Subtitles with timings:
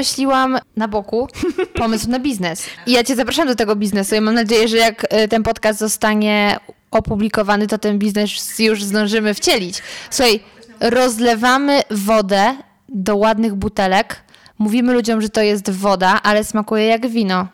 [0.00, 1.28] wymyśliłam na boku
[1.74, 2.66] pomysł na biznes.
[2.86, 5.78] I ja cię zapraszam do tego biznesu i mam nadzieję, że jak y, ten podcast
[5.78, 6.56] zostanie
[6.90, 9.82] opublikowany, to ten biznes już zdążymy wcielić.
[10.10, 10.40] Słuchaj,
[10.80, 12.56] rozlewamy wodę
[12.88, 14.16] do ładnych butelek.
[14.58, 17.46] Mówimy ludziom, że to jest woda, ale smakuje jak wino.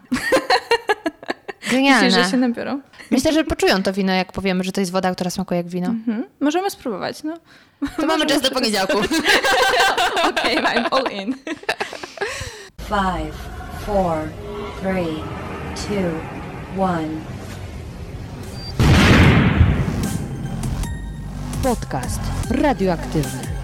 [1.70, 2.06] Genialne.
[2.06, 2.80] Myślisz, że się nabiorą?
[3.10, 5.88] Myślę, że poczują to wino, jak powiemy, że to jest woda, która smakuje jak wino.
[5.88, 6.24] Mhm.
[6.40, 7.34] Możemy spróbować, no.
[7.96, 8.98] To mamy czas do poniedziałku.
[10.28, 11.34] Okej, okay, I'm all in.
[12.78, 13.34] Five,
[13.86, 14.28] four,
[14.80, 15.22] three,
[15.88, 16.10] two,
[16.82, 17.08] one.
[21.62, 23.56] Podcast radioaktywny.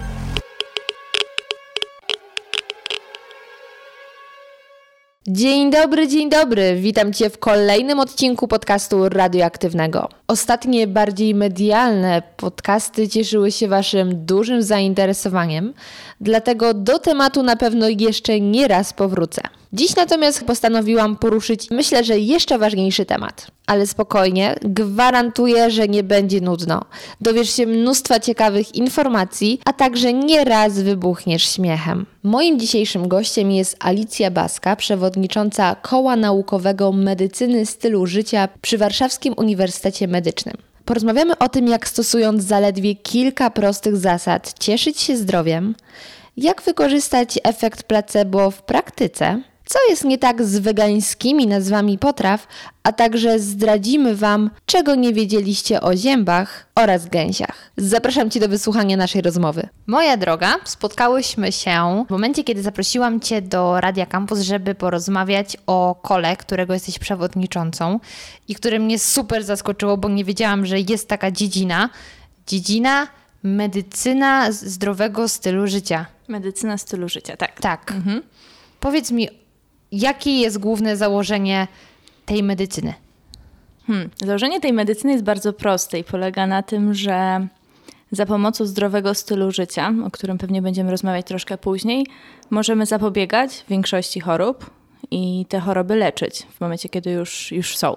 [5.27, 6.75] Dzień dobry, dzień dobry.
[6.75, 10.09] Witam Cię w kolejnym odcinku podcastu radioaktywnego.
[10.27, 15.73] Ostatnie, bardziej medialne podcasty cieszyły się Waszym dużym zainteresowaniem,
[16.21, 19.41] dlatego do tematu na pewno jeszcze nie raz powrócę.
[19.73, 23.47] Dziś natomiast postanowiłam poruszyć, myślę, że jeszcze ważniejszy temat.
[23.67, 26.81] Ale spokojnie, gwarantuję, że nie będzie nudno.
[27.21, 32.05] Dowiesz się mnóstwa ciekawych informacji, a także nieraz wybuchniesz śmiechem.
[32.23, 40.07] Moim dzisiejszym gościem jest Alicja Baska, przewodnicząca Koła Naukowego Medycyny Stylu Życia przy Warszawskim Uniwersytecie
[40.07, 40.22] Medycznym.
[40.85, 45.75] Porozmawiamy o tym, jak stosując zaledwie kilka prostych zasad cieszyć się zdrowiem,
[46.37, 52.47] jak wykorzystać efekt placebo w praktyce, co jest nie tak z wegańskimi nazwami potraw,
[52.83, 57.71] a także zdradzimy Wam, czego nie wiedzieliście o ziębach oraz gęsiach.
[57.77, 59.69] Zapraszam Cię do wysłuchania naszej rozmowy.
[59.87, 65.95] Moja droga, spotkałyśmy się w momencie, kiedy zaprosiłam Cię do Radia Campus, żeby porozmawiać o
[66.03, 67.99] kole, którego jesteś przewodniczącą
[68.47, 71.89] i które mnie super zaskoczyło, bo nie wiedziałam, że jest taka dziedzina.
[72.47, 73.07] Dziedzina
[73.43, 76.05] medycyna zdrowego stylu życia.
[76.27, 77.59] Medycyna stylu życia, tak.
[77.59, 77.91] Tak.
[77.91, 78.21] Mhm.
[78.79, 79.29] Powiedz mi,
[79.93, 81.67] jakie jest główne założenie
[82.25, 82.93] tej medycyny?
[83.87, 84.09] Hmm.
[84.25, 87.47] Założenie tej medycyny jest bardzo proste i polega na tym, że
[88.11, 92.07] za pomocą zdrowego stylu życia, o którym pewnie będziemy rozmawiać troszkę później,
[92.49, 94.69] możemy zapobiegać większości chorób
[95.11, 97.95] i te choroby leczyć w momencie, kiedy już, już są.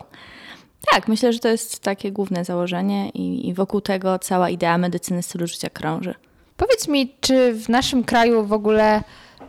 [0.92, 5.22] Tak, myślę, że to jest takie główne założenie i, i wokół tego cała idea medycyny
[5.22, 6.14] stylu życia krąży.
[6.56, 9.02] Powiedz mi, czy w naszym kraju w ogóle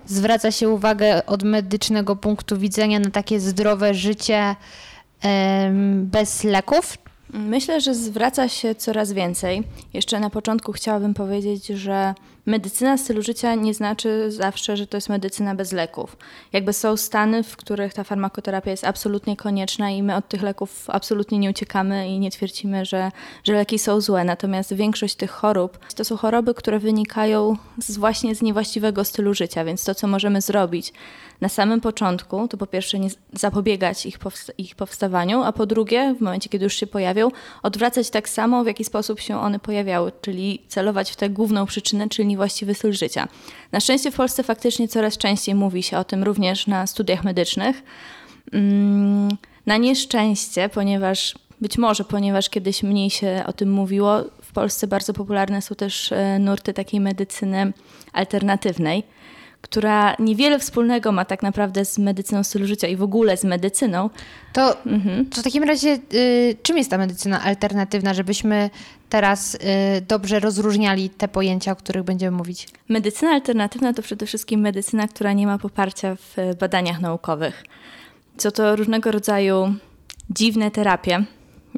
[0.07, 4.55] zwraca się uwagę od medycznego punktu widzenia na takie zdrowe życie
[5.93, 6.97] bez leków?
[7.33, 9.63] Myślę, że zwraca się coraz więcej.
[9.93, 12.13] Jeszcze na początku chciałabym powiedzieć, że
[12.47, 16.17] medycyna stylu życia nie znaczy zawsze, że to jest medycyna bez leków.
[16.53, 20.89] Jakby są stany, w których ta farmakoterapia jest absolutnie konieczna i my od tych leków
[20.89, 23.11] absolutnie nie uciekamy i nie twierdzimy, że,
[23.43, 24.23] że leki są złe.
[24.23, 29.65] Natomiast większość tych chorób to są choroby, które wynikają z właśnie z niewłaściwego stylu życia,
[29.65, 30.93] więc to, co możemy zrobić
[31.41, 36.15] na samym początku, to po pierwsze nie zapobiegać ich, powsta ich powstawaniu, a po drugie,
[36.17, 37.31] w momencie, kiedy już się pojawią,
[37.63, 42.09] odwracać tak samo, w jaki sposób się one pojawiały, czyli celować w tę główną przyczynę,
[42.09, 43.27] czyli niewłaściwy styl życia.
[43.71, 47.83] Na szczęście w Polsce faktycznie coraz częściej mówi się o tym również na studiach medycznych.
[48.51, 49.29] Mm,
[49.65, 55.13] na nieszczęście, ponieważ być może, ponieważ kiedyś mniej się o tym mówiło, w Polsce bardzo
[55.13, 57.73] popularne są też e, nurty takiej medycyny
[58.13, 59.03] alternatywnej
[59.61, 64.09] która niewiele wspólnego ma tak naprawdę z medycyną stylu życia i w ogóle z medycyną.
[64.53, 65.25] To, mhm.
[65.25, 68.69] to w takim razie, y, czym jest ta medycyna alternatywna, żebyśmy
[69.09, 69.57] teraz y,
[70.07, 72.67] dobrze rozróżniali te pojęcia, o których będziemy mówić?
[72.89, 77.63] Medycyna alternatywna to przede wszystkim medycyna, która nie ma poparcia w badaniach naukowych.
[78.37, 79.73] Co to różnego rodzaju
[80.29, 81.23] dziwne terapie.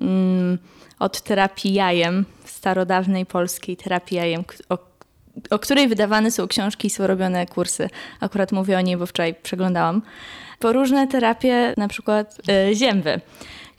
[0.01, 0.57] Mm,
[1.00, 4.88] od terapii jajem, starodawnej polskiej terapii jajem, o
[5.50, 7.89] o której wydawane są książki i są robione kursy.
[8.19, 10.01] Akurat mówię o niej, bo wczoraj przeglądałam.
[10.59, 12.38] Po różne terapie, na przykład
[12.72, 13.22] y, Zięby,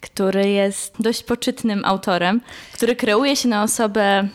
[0.00, 2.41] który jest dość poczytnym autorem,
[2.72, 4.28] który kreuje się na osobę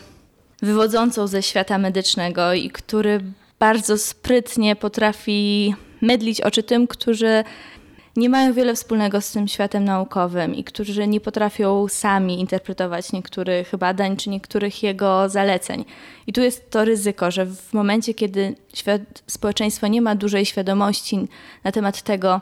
[0.62, 3.20] wywodzącą ze świata medycznego i który
[3.58, 7.44] bardzo sprytnie potrafi mydlić oczy tym, którzy
[8.16, 13.76] nie mają wiele wspólnego z tym światem naukowym i którzy nie potrafią sami interpretować niektórych
[13.76, 15.84] badań czy niektórych jego zaleceń.
[16.26, 21.28] I tu jest to ryzyko, że w momencie, kiedy świat, społeczeństwo nie ma dużej świadomości
[21.64, 22.40] na temat tego,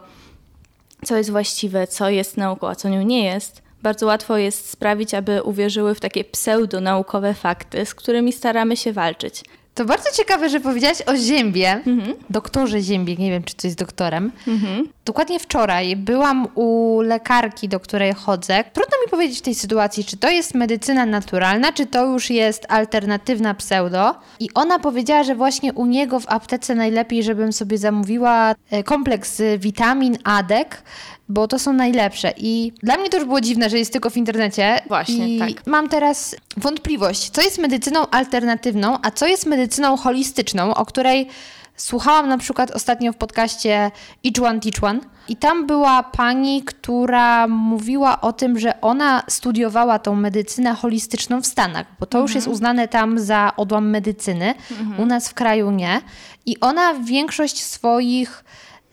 [1.05, 5.15] co jest właściwe, co jest nauką, a co nią nie jest, bardzo łatwo jest sprawić,
[5.15, 9.45] aby uwierzyły w takie pseudonaukowe fakty, z którymi staramy się walczyć.
[9.75, 12.15] To bardzo ciekawe, że powiedziałaś o Ziębie, mhm.
[12.31, 14.33] doktorze Ziębie, nie wiem, czy to jest doktorem.
[14.49, 14.89] Mhm.
[15.05, 18.65] Dokładnie wczoraj byłam u lekarki, do której chodzę.
[18.73, 22.67] Trudno mi powiedzieć w tej sytuacji, czy to jest medycyna naturalna, czy to już jest
[22.69, 24.15] alternatywna pseudo.
[24.41, 29.43] I ona powiedziała, że właśnie u niego w aptece najlepiej, żebym sobie zamówiła e, kompleks
[29.59, 30.83] witamin ADEK,
[31.29, 32.33] bo to są najlepsze.
[32.37, 34.81] I dla mnie to już było dziwne, że jest tylko w internecie.
[34.89, 35.67] Właśnie, I tak.
[35.67, 41.29] Mam teraz wątpliwość, co jest medycyną alternatywną, a co jest medycyną holistyczną, o której
[41.77, 43.91] słuchałam na przykład ostatnio w podcaście
[44.27, 45.01] Each One Teach One.
[45.29, 51.47] I tam była pani, która mówiła o tym, że ona studiowała tą medycynę holistyczną w
[51.47, 52.23] Stanach, bo to mhm.
[52.23, 55.01] już jest uznane tam za odłam medycyny, mhm.
[55.01, 56.01] u nas w kraju nie.
[56.47, 58.45] I ona większość swoich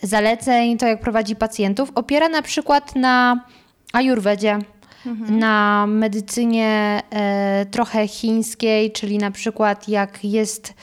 [0.01, 3.45] zaleceń, to jak prowadzi pacjentów, opiera na przykład na
[3.93, 4.59] ajurwedzie,
[5.05, 5.39] mhm.
[5.39, 10.73] na medycynie e, trochę chińskiej, czyli na przykład jak jest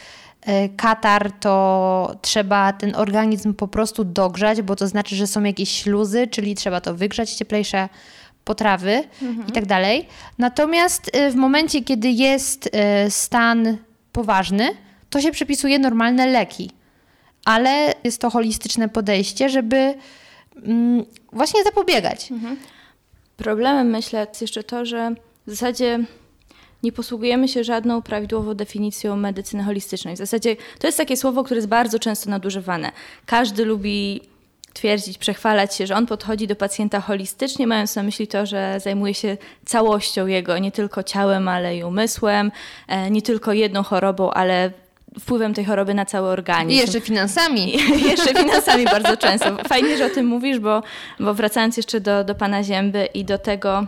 [0.43, 5.70] e, katar, to trzeba ten organizm po prostu dogrzać, bo to znaczy, że są jakieś
[5.70, 7.88] śluzy, czyli trzeba to wygrzać, cieplejsze
[8.44, 9.49] potrawy mhm.
[9.49, 10.06] i tak dalej.
[10.38, 13.76] Natomiast e, w momencie, kiedy jest e, stan
[14.12, 14.69] poważny,
[15.11, 16.77] to się przepisuje normalne leki
[17.48, 19.94] ale jest to holistyczne podejście, żeby
[20.56, 22.32] mm, właśnie zapobiegać.
[22.32, 22.56] Mhm.
[23.36, 25.14] Problemem myślę jest jeszcze to, że
[25.46, 25.98] w zasadzie
[26.82, 30.14] nie posługujemy się żadną prawidłową definicją medycyny holistycznej.
[30.14, 32.92] W zasadzie to jest takie słowo, które jest bardzo często nadużywane.
[33.26, 34.20] Każdy lubi
[34.72, 39.14] twierdzić, przechwalać się, że on podchodzi do pacjenta holistycznie, mając na myśli to, że zajmuje
[39.14, 42.52] się całością jego, nie tylko ciałem, ale i umysłem,
[42.88, 44.72] e, nie tylko jedną chorobą, ale
[45.20, 46.70] wpływem tej choroby na cały organizm.
[46.70, 47.76] I jeszcze finansami.
[48.00, 49.56] I jeszcze finansami bardzo często.
[49.69, 50.82] Fajnie, że o tym mówisz, bo,
[51.20, 53.87] bo wracając jeszcze do, do pana Zięby i do tego,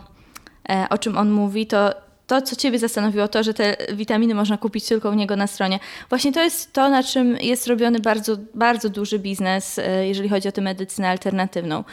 [0.69, 1.94] e, o czym on mówi, to
[2.31, 5.79] to, co Ciebie zastanowiło, to, że te witaminy można kupić tylko u niego na stronie.
[6.09, 10.49] Właśnie to jest to, na czym jest robiony bardzo, bardzo duży biznes, e, jeżeli chodzi
[10.49, 11.85] o tę medycynę alternatywną.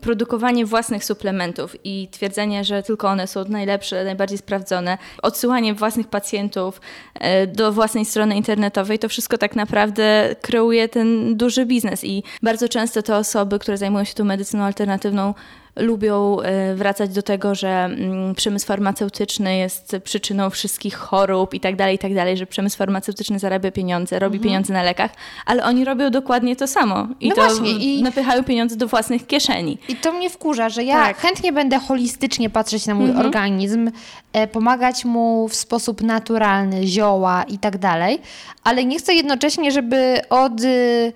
[0.00, 6.80] Produkowanie własnych suplementów i twierdzenie, że tylko one są najlepsze, najbardziej sprawdzone, odsyłanie własnych pacjentów
[7.14, 12.68] e, do własnej strony internetowej, to wszystko tak naprawdę kreuje ten duży biznes i bardzo
[12.68, 15.34] często te osoby, które zajmują się tą medycyną alternatywną,
[15.76, 21.76] lubią e, wracać do tego, że mm, przemysł farmaceutyczny jest przyczyną wszystkich chorób i tak
[21.76, 24.44] dalej, i tak dalej, że przemysł farmaceutyczny zarabia pieniądze, robi mhm.
[24.44, 25.10] pieniądze na lekach,
[25.46, 28.02] ale oni robią dokładnie to samo i no to właśnie, i...
[28.02, 29.78] napychają pieniądze do własnych kieszeni.
[29.88, 31.16] I to mnie wkurza, że ja tak.
[31.16, 33.26] chętnie będę holistycznie patrzeć na mój mhm.
[33.26, 33.90] organizm,
[34.32, 38.18] e, pomagać mu w sposób naturalny, zioła i tak dalej,
[38.64, 41.12] ale nie chcę jednocześnie, żeby od Y,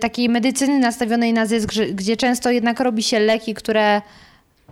[0.00, 4.02] takiej medycyny nastawionej na zysk, gdzie często jednak robi się leki, które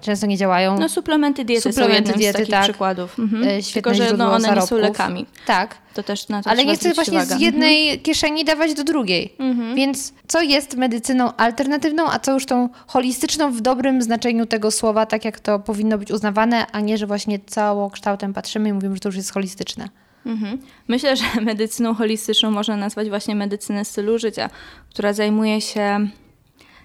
[0.01, 0.79] często nie działają.
[0.79, 2.63] No suplementy diety suplementy są diety, z takich tak.
[2.63, 3.19] przykładów.
[3.19, 3.43] Mhm.
[3.49, 4.71] Y, Świetne Tylko, że no, one zarobków.
[4.71, 5.27] nie są lekami.
[5.47, 5.77] Tak.
[5.95, 7.37] To też na to Ale nie chcę właśnie uwagę.
[7.37, 8.01] z jednej mhm.
[8.01, 9.35] kieszeni dawać do drugiej.
[9.39, 9.75] Mhm.
[9.75, 15.07] Więc co jest medycyną alternatywną, a co już tą holistyczną w dobrym znaczeniu tego słowa,
[15.07, 19.01] tak jak to powinno być uznawane, a nie, że właśnie całokształtem patrzymy i mówimy, że
[19.01, 19.89] to już jest holistyczne.
[20.27, 20.59] Mhm.
[20.89, 24.51] Myślę, że medycyną holistyczną można nazwać właśnie medycynę stylu życia,
[24.91, 26.09] która zajmuje się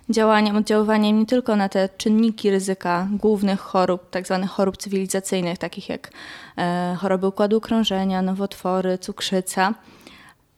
[0.10, 5.90] działaniem, oddziaływaniem nie tylko na te czynniki ryzyka głównych chorób, tak zwanych chorób cywilizacyjnych, takich
[5.90, 6.12] jak
[6.58, 9.74] e, choroby układu krążenia, nowotwory, cukrzyca,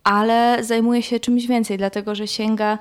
[0.03, 2.77] ale zajmuje się czymś więcej, dlatego że sięga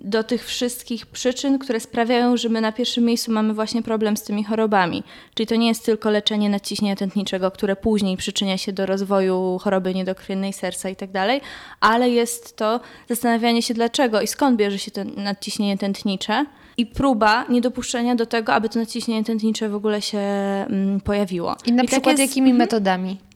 [0.00, 4.22] do tych wszystkich przyczyn, które sprawiają, że my na pierwszym miejscu mamy właśnie problem z
[4.22, 5.02] tymi chorobami.
[5.34, 9.94] Czyli to nie jest tylko leczenie nadciśnienia tętniczego, które później przyczynia się do rozwoju choroby
[9.94, 11.40] niedokrwiennej serca i tak dalej,
[11.80, 16.46] ale jest to zastanawianie się dlaczego i skąd bierze się to nadciśnienie tętnicze
[16.76, 21.56] i próba niedopuszczenia do tego, aby to nadciśnienie tętnicze w ogóle się mm, pojawiło.
[21.66, 22.58] I na I tak przykład tak jest, jakimi mhm.
[22.58, 23.31] metodami?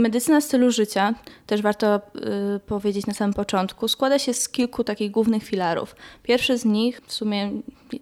[0.00, 1.14] Medycyna stylu życia,
[1.46, 1.96] też warto
[2.56, 5.96] y, powiedzieć na samym początku, składa się z kilku takich głównych filarów.
[6.22, 7.50] Pierwszy z nich, w sumie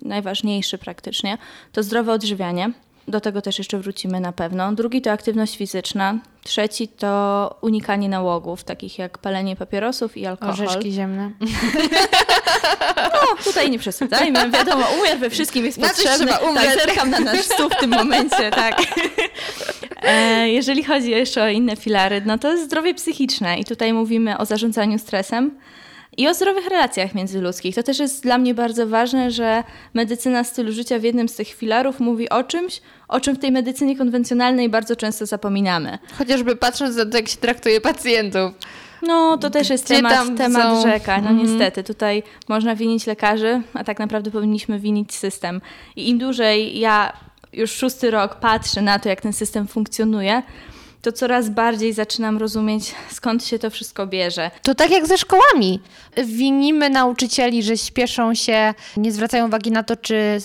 [0.02, 1.38] najważniejszy praktycznie,
[1.72, 2.72] to zdrowe odżywianie.
[3.08, 4.72] Do tego też jeszcze wrócimy na pewno.
[4.72, 6.18] Drugi to aktywność fizyczna.
[6.44, 10.52] Trzeci to unikanie nałogów, takich jak palenie papierosów i alkohol.
[10.54, 11.30] Orzeszki ziemne.
[12.96, 14.50] No, tutaj nie przesadzajmy.
[14.50, 16.26] Wiadomo, umiar we wszystkim jest na potrzebny.
[16.26, 18.76] Tak, zerkam na nasz stół w tym momencie, tak.
[20.06, 24.44] E, jeżeli chodzi jeszcze o inne filary, no to zdrowie psychiczne i tutaj mówimy o
[24.44, 25.50] zarządzaniu stresem
[26.16, 27.74] i o zdrowych relacjach międzyludzkich.
[27.74, 31.48] To też jest dla mnie bardzo ważne, że medycyna stylu życia w jednym z tych
[31.48, 35.98] filarów mówi o czymś, o czym w tej medycynie konwencjonalnej bardzo często zapominamy.
[36.18, 38.52] Chociażby patrząc na to, jak się traktuje pacjentów.
[39.02, 41.20] No, to też jest temat, temat rzeka.
[41.20, 45.60] No mm niestety, tutaj można winić lekarzy, a tak naprawdę powinniśmy winić system.
[45.96, 47.12] I im dłużej ja
[47.56, 50.42] już szósty rok patrzę na to, jak ten system funkcjonuje,
[51.02, 54.50] to coraz bardziej zaczynam rozumieć, skąd się to wszystko bierze.
[54.62, 55.80] To tak jak ze szkołami.
[56.24, 60.38] Winimy nauczycieli, że śpieszą się, nie zwracają uwagi na to, czy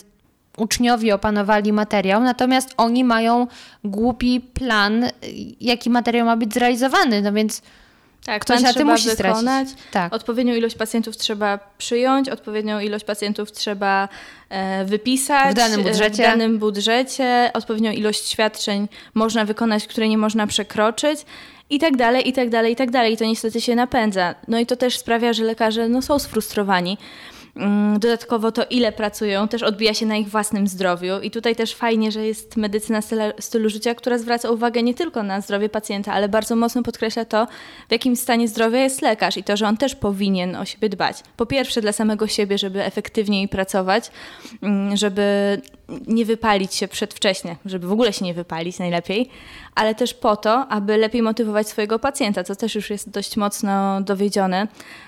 [0.58, 3.48] uczniowie opanowali materiał, natomiast oni mają
[3.84, 5.06] głupi plan,
[5.62, 7.22] jaki materiał ma być zrealizowany.
[7.22, 7.62] No więc
[8.30, 9.26] Tak, Ktoś na tym musi stracić.
[9.26, 9.68] wykonać.
[9.92, 10.14] Tak.
[10.14, 14.10] Odpowiednią ilość pacjentów trzeba przyjąć, odpowiednią ilość pacjentów trzeba
[14.50, 16.24] e, wypisać W danym e, budżecie.
[16.24, 21.20] W danym budżecie, odpowiednią ilość świadczeń można wykonać, której nie można przekroczyć.
[21.70, 23.14] I tak dalej, i tak dalej, i tak dalej.
[23.14, 24.36] I to niestety się napędza.
[24.48, 26.98] No i to też sprawia, że lekarze no, są sfrustrowani.
[27.60, 31.20] Mm, Dodatkowo to, ile pracują, też odbija się na ich własnym zdrowiu.
[31.20, 33.00] I tutaj też fajnie, że jest medycyna
[33.40, 37.48] stylu, życia, która zwraca uwagę nie tylko na zdrowie pacjenta, ale bardzo mocno podkreśla to,
[37.88, 41.24] w jakim stanie zdrowia jest lekarz i to, że on też powinien o siebie dbać.
[41.38, 44.12] Po pierwsze, dla samego siebie, żeby efektywniej pracować,
[44.62, 45.58] mm, żeby
[46.08, 49.30] nie wypalić się przedwcześnie, żeby w ogóle się nie wypalić najlepiej,
[49.76, 54.02] ale też po to, aby lepiej motywować swojego pacjenta, co też już jest dość mocno
[54.02, 54.68] dowiedzione,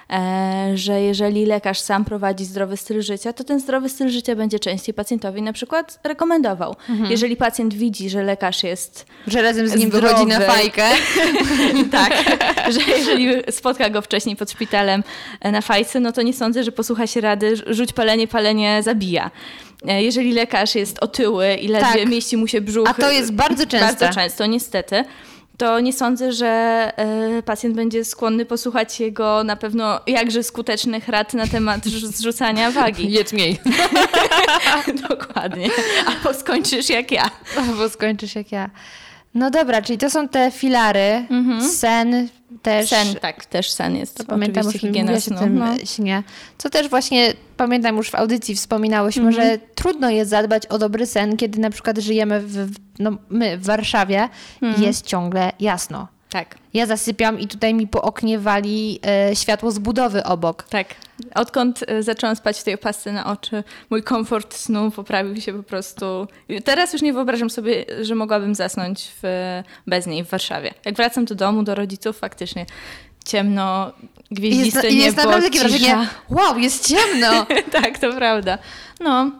[0.09, 4.59] e, że jeżeli lekarz sam prowadzi zdrowy styl życia, to ten zdrowy styl życia będzie
[4.59, 6.75] częściej pacjentowi na przykład rekomendował.
[7.09, 10.07] Jeżeli pacjent widzi, że lekarz jest że razem z nim Zdrowy.
[10.07, 10.89] wychodzi na fajkę.
[11.91, 12.13] tak,
[12.73, 15.03] że jeżeli spotka go wcześniej pod szpitalem
[15.39, 19.31] e, na fajce, no to nie sądzę, że posłucha się rady, rzuć palenie, palenie zabija.
[19.87, 22.09] E, Jeżeli lekarz jest otyły i ledwie Tak.
[22.09, 22.89] mieści mu się brzuch.
[22.89, 23.79] A to jest bardzo częste.
[24.05, 25.03] Bardzo często, niestety.
[25.57, 26.47] To nie sądzę, że
[26.97, 32.71] e, pacjent będzie skłonny posłuchać jego na pewno jakże skutecznych rad na temat rzu- zrzucania
[32.71, 33.11] wagi.
[33.17, 33.59] Jedz mniej.
[35.09, 35.69] Dokładnie.
[36.05, 37.29] Albo skończysz jak ja.
[37.77, 38.69] Bo skończysz jak ja.
[39.33, 41.25] No dobra, czyli to są te filary.
[41.71, 42.27] Sen
[42.61, 42.89] też.
[42.89, 44.17] Sen, tak, też sen jest.
[44.17, 45.37] To pamiętam, oczywiście już higiena snu.
[45.39, 45.65] tym No.
[45.85, 46.23] śnie.
[46.57, 49.47] Co też właśnie, pamiętam już w audycji wspominałyśmy, Mhm.
[49.47, 53.65] że trudno jest zadbać o dobry sen, kiedy na przykład żyjemy w, no my w
[53.65, 54.29] Warszawie
[54.61, 54.83] Mhm.
[54.83, 56.07] i jest ciągle jasno.
[56.31, 56.55] Tak.
[56.73, 60.63] Ja zasypiam i tutaj mi po oknie wali e, światło z budowy obok.
[60.63, 60.87] Tak.
[61.35, 65.63] Odkąd e, zaczęłam spać w tej opasce na oczy, mój komfort snu poprawił się po
[65.63, 66.27] prostu.
[66.63, 70.73] Teraz już nie wyobrażam sobie, że mogłabym zasnąć w, bez niej w Warszawie.
[70.85, 72.65] Jak wracam do domu, do rodziców, faktycznie
[73.31, 73.91] ciemno,
[74.31, 77.45] I gwieździste jest, i jest niebo, naprawdę takie wrażenie, wow, jest ciemno.
[77.81, 78.57] tak, to prawda.
[78.99, 79.31] No.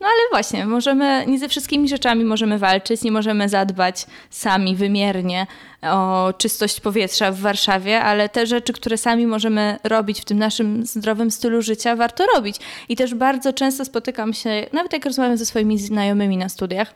[0.00, 5.46] No ale właśnie, możemy, nie ze wszystkimi rzeczami możemy walczyć, nie możemy zadbać sami wymiernie
[5.82, 10.86] o czystość powietrza w Warszawie, ale te rzeczy, które sami możemy robić w tym naszym
[10.86, 12.56] zdrowym stylu życia, warto robić.
[12.88, 16.94] I też bardzo często spotykam się, nawet jak rozmawiam ze swoimi znajomymi na studiach,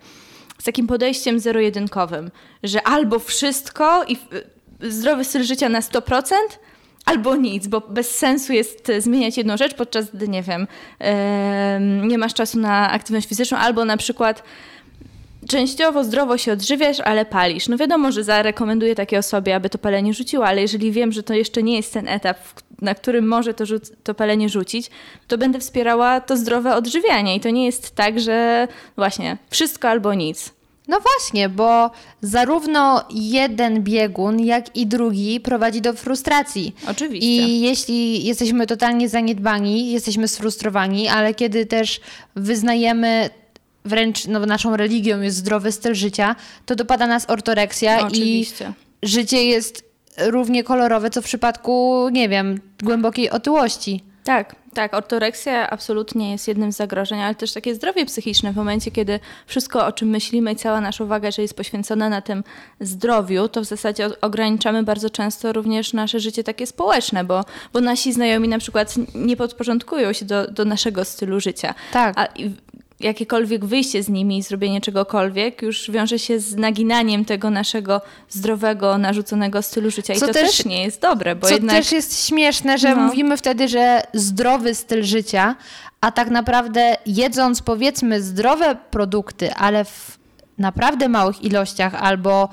[0.58, 2.30] z takim podejściem zero-jedynkowym,
[2.62, 4.16] że albo wszystko i
[4.81, 6.35] zdrowy styl życia na 100%,
[7.04, 10.66] albo nic, bo bez sensu jest e, zmieniać jedną rzecz, podczas gdy, nie wiem,
[10.99, 14.43] em, nie masz czasu na aktywność fizyczną, albo na przykład
[15.49, 17.69] częściowo zdrowo się odżywiasz, ale palisz.
[17.69, 21.35] No wiadomo, że zarekomenduję takiej osobie, aby to palenie rzuciła, ale jeżeli wiem, że to
[21.35, 22.38] jeszcze nie jest ten etap,
[22.83, 23.64] na którym może to,
[24.04, 24.90] to palenie rzucić,
[25.28, 27.37] to będę wspierała to zdrowe odżywianie.
[27.37, 30.54] I to nie jest tak, że właśnie wszystko albo nic.
[30.88, 36.75] No właśnie, bo zarówno jeden biegun, jak i drugi prowadzi do frustracji.
[36.88, 37.29] Oczywiście.
[37.29, 42.00] I jeśli jesteśmy totalnie zaniedbani, jesteśmy sfrustrowani, ale kiedy też
[42.37, 43.31] wyznajemy
[43.85, 46.37] wręcz no, naszą religią jest zdrowy styl życia,
[46.67, 48.73] to dopada nas ortoreksja i Oczywiście.
[49.03, 49.85] życie jest
[50.19, 54.03] równie kolorowe, co w przypadku, nie wiem, głębokiej otyłości.
[54.25, 54.95] Tak, tak.
[54.95, 59.87] Ortoreksja absolutnie jest jednym z zagrożeń, ale też takie zdrowie psychiczne w momencie, kiedy wszystko,
[59.87, 62.45] o czym myślimy i cała nasza uwaga, że jest poświęcona na tym
[62.81, 68.12] zdrowiu, to w zasadzie ograniczamy bardzo często również nasze życie takie społeczne, bo, bo nasi
[68.12, 71.75] znajomi na przykład nie podporządkują się do, do naszego stylu życia.
[71.93, 72.19] Tak.
[72.19, 72.28] A
[73.04, 78.99] jakiekolwiek wyjście z nimi i zrobienie czegokolwiek już wiąże się z naginaniem tego naszego zdrowego,
[78.99, 80.14] narzuconego stylu życia.
[80.14, 81.76] I Co to też- też, nie jest dobre, bo Co jednak...
[81.76, 83.02] też jest śmieszne, że No.
[83.02, 85.56] mówimy wtedy, że zdrowy styl życia,
[86.00, 90.18] a tak naprawdę jedząc powiedzmy zdrowe produkty, ale w
[90.58, 92.49] naprawdę małych ilościach albo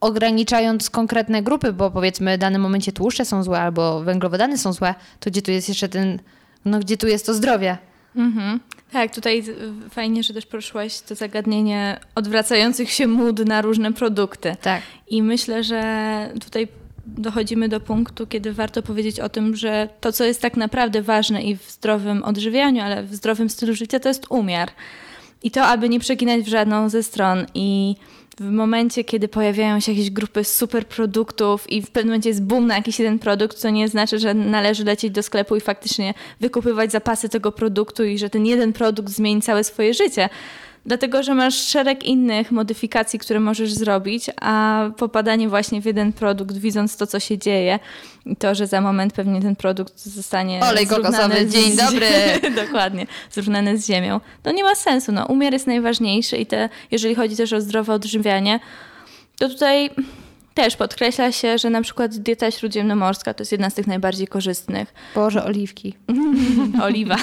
[0.00, 4.94] ograniczając konkretne grupy, bo powiedzmy w danym momencie tłuszcze są złe albo węglowodany są złe,
[5.20, 6.18] to gdzie tu jest jeszcze ten,
[6.64, 7.78] no gdzie tu jest to zdrowie?
[8.16, 8.60] Mhm.
[8.92, 9.44] Tak, tutaj
[9.90, 14.56] fajnie, że też poruszyłaś to zagadnienie odwracających się mód na różne produkty.
[14.62, 14.82] Tak.
[15.08, 15.82] I myślę, że
[16.40, 16.68] tutaj
[17.06, 21.42] dochodzimy do punktu, kiedy warto powiedzieć o tym, że to, co jest tak naprawdę ważne
[21.42, 24.70] i w zdrowym odżywianiu, ale w zdrowym stylu życia, to jest umiar.
[25.42, 27.46] I to, aby nie przeginać w żadną ze stron.
[27.54, 27.96] I
[28.38, 32.66] w momencie, kiedy pojawiają się jakieś grupy super produktów i w pewnym momencie jest boom
[32.66, 36.92] na jakiś jeden produkt, to nie znaczy, że należy lecieć do sklepu i faktycznie wykupywać
[36.92, 40.28] zapasy tego produktu i że ten jeden produkt zmieni całe swoje życie.
[40.86, 46.56] Dlatego, że masz szereg innych modyfikacji, które możesz zrobić, a popadanie właśnie w jeden produkt,
[46.56, 47.78] widząc to, co się dzieje,
[48.26, 50.60] i to, że za moment pewnie ten produkt zostanie.
[50.62, 52.06] Olej kokosowy, z- dzień dobry.
[52.66, 54.20] Dokładnie, zrównany z ziemią.
[54.42, 55.12] To nie ma sensu.
[55.12, 58.60] No, umiar jest najważniejszy i te, jeżeli chodzi też o zdrowe odżywianie,
[59.38, 59.90] to tutaj
[60.54, 64.94] też podkreśla się, że na przykład dieta śródziemnomorska to jest jedna z tych najbardziej korzystnych.
[65.14, 65.94] Boże, oliwki.
[66.82, 67.16] Oliwa,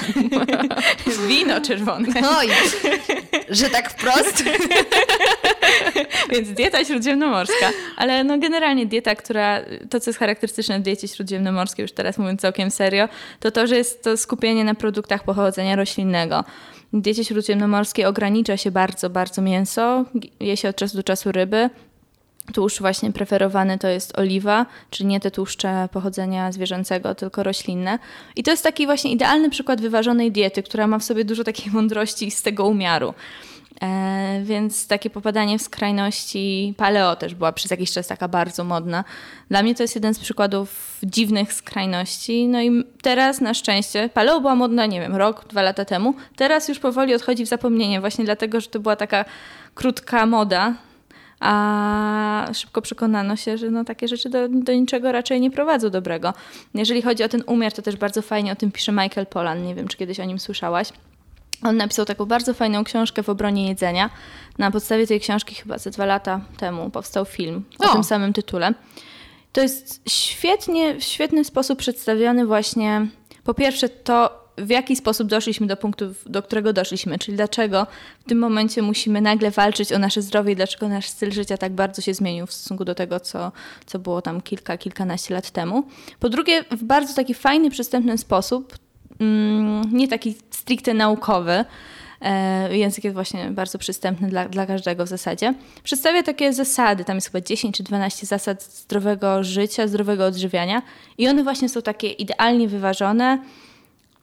[1.28, 2.08] wino czerwone.
[2.38, 2.48] Oj,
[3.50, 4.44] że tak wprost?
[6.32, 7.70] Więc dieta śródziemnomorska.
[7.96, 12.40] Ale no generalnie dieta, która, to co jest charakterystyczne w diecie śródziemnomorskiej, już teraz mówiąc
[12.40, 13.08] całkiem serio,
[13.40, 16.44] to to, że jest to skupienie na produktach pochodzenia roślinnego.
[16.92, 20.04] W diecie śródziemnomorskiej ogranicza się bardzo, bardzo mięso,
[20.40, 21.70] je się od czasu do czasu ryby.
[22.54, 27.98] Tłuszcz właśnie preferowany to jest oliwa, czyli nie te tłuszcze pochodzenia zwierzęcego, tylko roślinne.
[28.36, 31.72] I to jest taki właśnie idealny przykład wyważonej diety, która ma w sobie dużo takiej
[31.72, 33.14] mądrości z tego umiaru.
[33.82, 39.04] E, więc takie popadanie w skrajności paleo też była przez jakiś czas taka bardzo modna.
[39.50, 42.48] Dla mnie to jest jeden z przykładów dziwnych skrajności.
[42.48, 46.14] No i teraz na szczęście, paleo była modna, nie wiem, rok, dwa lata temu.
[46.36, 49.24] Teraz już powoli odchodzi w zapomnienie, właśnie dlatego, że to była taka
[49.74, 50.74] krótka moda,
[51.40, 56.34] a szybko przekonano się, że no, takie rzeczy do, do niczego raczej nie prowadzą dobrego.
[56.74, 59.64] Jeżeli chodzi o ten umiar, to też bardzo fajnie o tym pisze Michael Pollan.
[59.66, 60.88] Nie wiem, czy kiedyś o nim słyszałaś.
[61.62, 64.10] On napisał taką bardzo fajną książkę w obronie jedzenia.
[64.58, 67.92] Na podstawie tej książki chyba ze dwa lata temu powstał film o, O.
[67.92, 68.74] tym samym tytule.
[69.52, 73.06] To jest świetnie, w świetny sposób przedstawiony właśnie
[73.44, 77.86] po pierwsze to, w jaki sposób doszliśmy do punktu, do którego doszliśmy, czyli dlaczego
[78.20, 82.02] w tym momencie musimy nagle walczyć o nasze zdrowie dlaczego nasz styl życia tak bardzo
[82.02, 83.52] się zmienił w stosunku do tego, co,
[83.86, 85.84] co było tam kilka, kilkanaście lat temu.
[86.20, 88.78] Po drugie, w bardzo taki fajny, przystępny sposób,
[89.20, 91.64] mm, nie taki stricte naukowy,
[92.20, 95.54] e, język jest właśnie bardzo przystępny dla, dla każdego w zasadzie.
[95.82, 100.82] Przedstawia takie zasady, tam jest chyba 10 czy 12 zasad zdrowego życia, zdrowego odżywiania
[101.18, 103.38] i one właśnie są takie idealnie wyważone,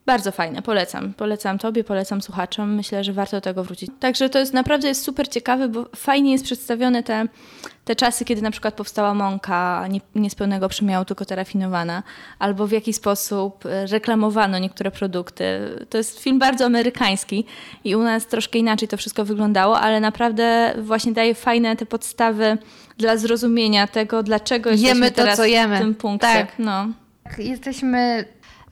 [0.06, 1.14] bardzo fajne, polecam.
[1.14, 2.76] Polecam tobie, polecam słuchaczom.
[2.76, 3.92] Myślę, że warto do tego wrócić.
[4.00, 7.28] Także to jest naprawdę jest super ciekawe, bo fajnie jest przedstawione te,
[7.86, 12.04] te czasy, kiedy na przykład powstała mąka nie, nie z pełnego przemiału, tylko ta rafinowana,
[12.40, 15.44] albo w jaki sposób e, reklamowano niektóre produkty.
[15.90, 17.46] To jest film bardzo amerykański
[17.84, 22.58] i u nas troszkę inaczej to wszystko wyglądało, ale naprawdę właśnie daje fajne te podstawy
[22.98, 25.76] dla zrozumienia tego, dlaczego Jemy jesteśmy to, teraz co jemy.
[25.76, 26.28] w tym punkcie.
[26.28, 26.54] Tak.
[26.60, 26.88] No.
[27.38, 28.26] Jesteśmy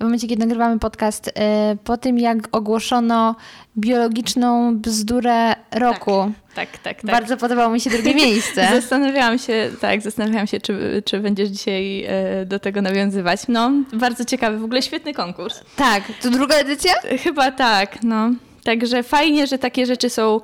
[0.04, 3.36] w momencie, kiedy nagrywamy podcast, e, po tym jak ogłoszono
[3.78, 6.32] biologiczną bzdurę roku.
[6.56, 7.06] Tak, tak, tak.
[7.12, 8.68] Bardzo podobało mi się drugie miejsce.
[8.72, 13.40] Zastanawiałam się, tak, zastanawiałam się, czy, czy będziesz dzisiaj e, do tego nawiązywać.
[13.48, 15.60] No, bardzo ciekawy, w ogóle świetny konkurs.
[15.76, 16.94] Tak, to druga edycja?
[17.24, 18.32] Chyba tak, no.
[18.64, 20.42] Także fajnie, że takie rzeczy są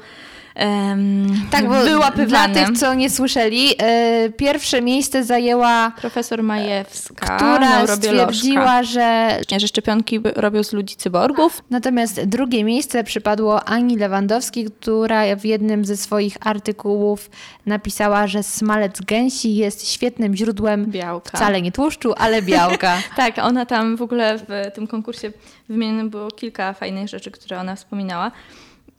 [0.55, 2.53] em, Tak, bo dla wyłapywane.
[2.65, 10.19] tych, co nie słyszeli, e, pierwsze miejsce zajęła, Profesor Majewska, która stwierdziła, że że szczepionki
[10.35, 11.63] robią z ludzi cyborgów.
[11.69, 17.29] Natomiast drugie miejsce przypadło Ani Lewandowskiej, która w jednym ze swoich artykułów
[17.65, 21.37] napisała, że smalec gęsi jest świetnym źródłem Białka.
[21.37, 22.97] wcale nie tłuszczu, ale białka.
[23.15, 25.31] Tak, ona tam w ogóle w tym konkursie
[25.69, 28.31] wymienionych było kilka fajnych rzeczy, które ona wspominała.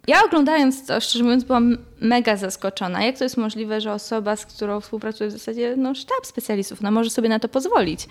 [0.07, 3.05] Ja oglądając to, szczerze mówiąc, byłam mega zaskoczona.
[3.05, 6.91] Jak to jest możliwe, że osoba, z którą współpracuję w zasadzie, no sztab specjalistów, no
[6.91, 8.07] może sobie na to pozwolić.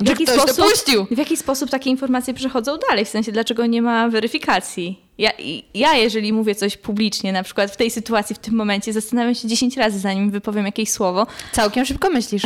[0.00, 1.06] W Że ktoś to puścił.
[1.10, 3.04] w jaki sposób takie informacje przechodzą dalej?
[3.04, 5.00] W sensie, dlaczego nie ma weryfikacji?
[5.18, 5.30] Ja,
[5.74, 9.48] ja, jeżeli mówię coś publicznie, na przykład w tej sytuacji, w tym momencie, zastanawiam się
[9.48, 12.42] 10 razy, zanim wypowiem jakieś słowo, Całkiem szybko myślisz.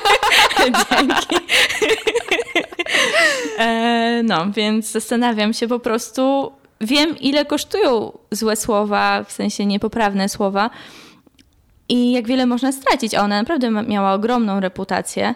[0.58, 1.36] Dzięki.
[3.58, 6.52] e, no, więc zastanawiam się po prostu.
[6.80, 10.70] Wiem, ile kosztują złe słowa, w sensie niepoprawne słowa
[11.88, 13.14] i jak wiele można stracić.
[13.14, 15.34] A ona naprawdę miała ogromną reputację.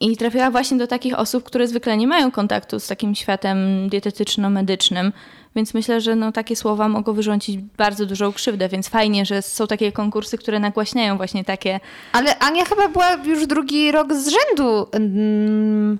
[0.00, 5.12] I trafiła właśnie do takich osób, które zwykle nie mają kontaktu z takim światem dietetyczno-medycznym,
[5.56, 9.66] więc myślę, że no, takie słowa mogą wyrządzić bardzo dużą krzywdę, więc fajnie, że są
[9.66, 11.80] takie konkursy, które nagłaśniają właśnie takie
[12.12, 15.98] Ale Ania chyba była już drugi rok z rzędu mm,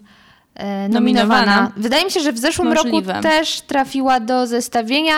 [0.89, 1.35] nominowana.
[1.37, 1.73] Nominowana.
[1.77, 3.13] Wydaje mi się, że w zeszłym Możliwe.
[3.13, 5.15] roku też trafiła do zestawienia.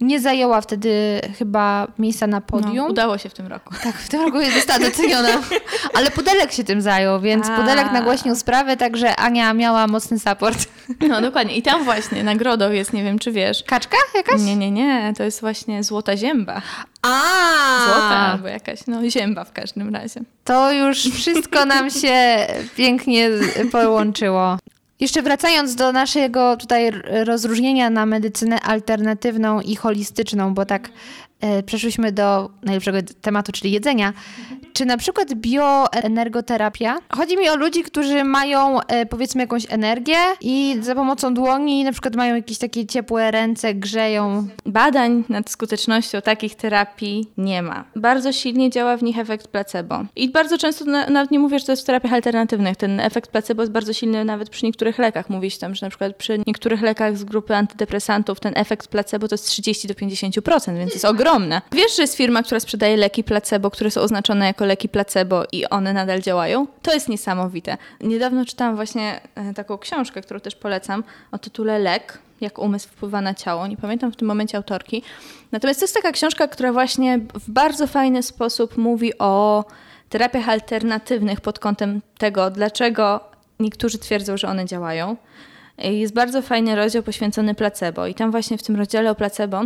[0.00, 2.76] Nie zajęła wtedy chyba miejsca na podium.
[2.76, 3.74] No, udało się w tym roku.
[3.82, 5.28] Tak, w tym roku jest została doceniona.
[5.96, 7.56] Ale Pudelek się tym zajął, więc A.
[7.56, 10.66] Pudelek nagłośnił sprawę, także Ania miała mocny support.
[11.08, 11.56] No dokładnie.
[11.56, 13.62] I tam właśnie nagrodą jest, nie wiem czy wiesz.
[13.62, 14.40] Kaczka jakaś?
[14.40, 15.12] Nie, nie, nie.
[15.16, 16.62] To jest właśnie złota zięba.
[17.02, 17.20] A,
[17.84, 20.20] Złota albo jakaś, no zięba w każdym razie.
[20.44, 23.30] To już wszystko nam się pięknie
[23.72, 24.58] połączyło.
[25.00, 26.90] Jeszcze wracając do naszego tutaj
[27.24, 30.88] rozróżnienia na medycynę alternatywną i holistyczną, bo tak
[31.40, 34.12] e, przeszłyśmy do najlepszego tematu, czyli jedzenia.
[34.72, 36.98] Czy na przykład bioenergoterapia?
[37.16, 41.92] Chodzi mi o ludzi, którzy mają e, powiedzmy jakąś energię i za pomocą dłoni na
[41.92, 44.48] przykład mają jakieś takie ciepłe ręce, grzeją.
[44.66, 47.84] Badań nad skutecznością takich terapii nie ma.
[47.96, 50.04] Bardzo silnie działa w nich efekt placebo.
[50.16, 52.76] I bardzo często na, nawet nie mówię, że to jest w terapiach alternatywnych.
[52.76, 55.30] Ten efekt placebo jest bardzo silny nawet przy niektórych lekach.
[55.30, 59.28] Mówi się tam, że na przykład przy niektórych lekach z grupy antydepresantów ten efekt placebo
[59.28, 61.62] to jest 30 do 50%, więc jest ogromne.
[61.72, 65.66] Wiesz, że jest firma, która sprzedaje leki placebo, które są oznaczone jako leki placebo i
[65.66, 66.66] one nadal działają?
[66.82, 67.76] To jest niesamowite.
[68.00, 73.20] Niedawno czytałam właśnie e, taką książkę, którą też polecam o tytule Lek jak umysł wpływa
[73.20, 73.66] na ciało.
[73.66, 75.02] Nie pamiętam w tym momencie autorki.
[75.52, 79.64] Natomiast to jest taka książka, która właśnie w bardzo fajny sposób mówi o
[80.08, 83.20] terapiach alternatywnych pod kątem tego, dlaczego
[83.60, 85.16] niektórzy twierdzą, że one działają.
[85.78, 89.62] Jest bardzo fajny rozdział poświęcony placebo i tam właśnie w tym rozdziale o placebo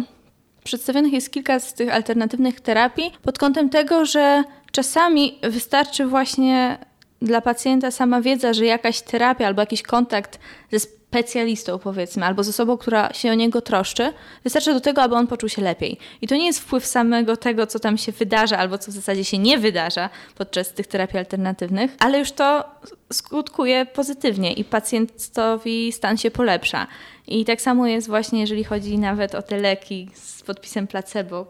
[0.65, 6.79] przedstawionych jest kilka z tych alternatywnych terapii pod kątem tego, że czasami wystarczy właśnie
[7.23, 10.39] dla pacjenta sama wiedza, że jakaś terapia albo jakiś kontakt
[10.73, 10.79] ze
[11.15, 14.13] specjalistą, powiedzmy, albo z osobą, która się o niego troszczy,
[14.45, 15.99] wystarczy do tego, aby on poczuł się lepiej.
[16.23, 19.25] I to nie jest wpływ samego tego, co tam się wydarza, albo co w zasadzie
[19.25, 22.65] się nie wydarza podczas tych terapii alternatywnych, ale już to
[23.13, 26.87] skutkuje pozytywnie i pacjentowi stan się polepsza.
[27.27, 31.47] I tak samo jest właśnie, jeżeli chodzi nawet o te leki z podpisem placebo,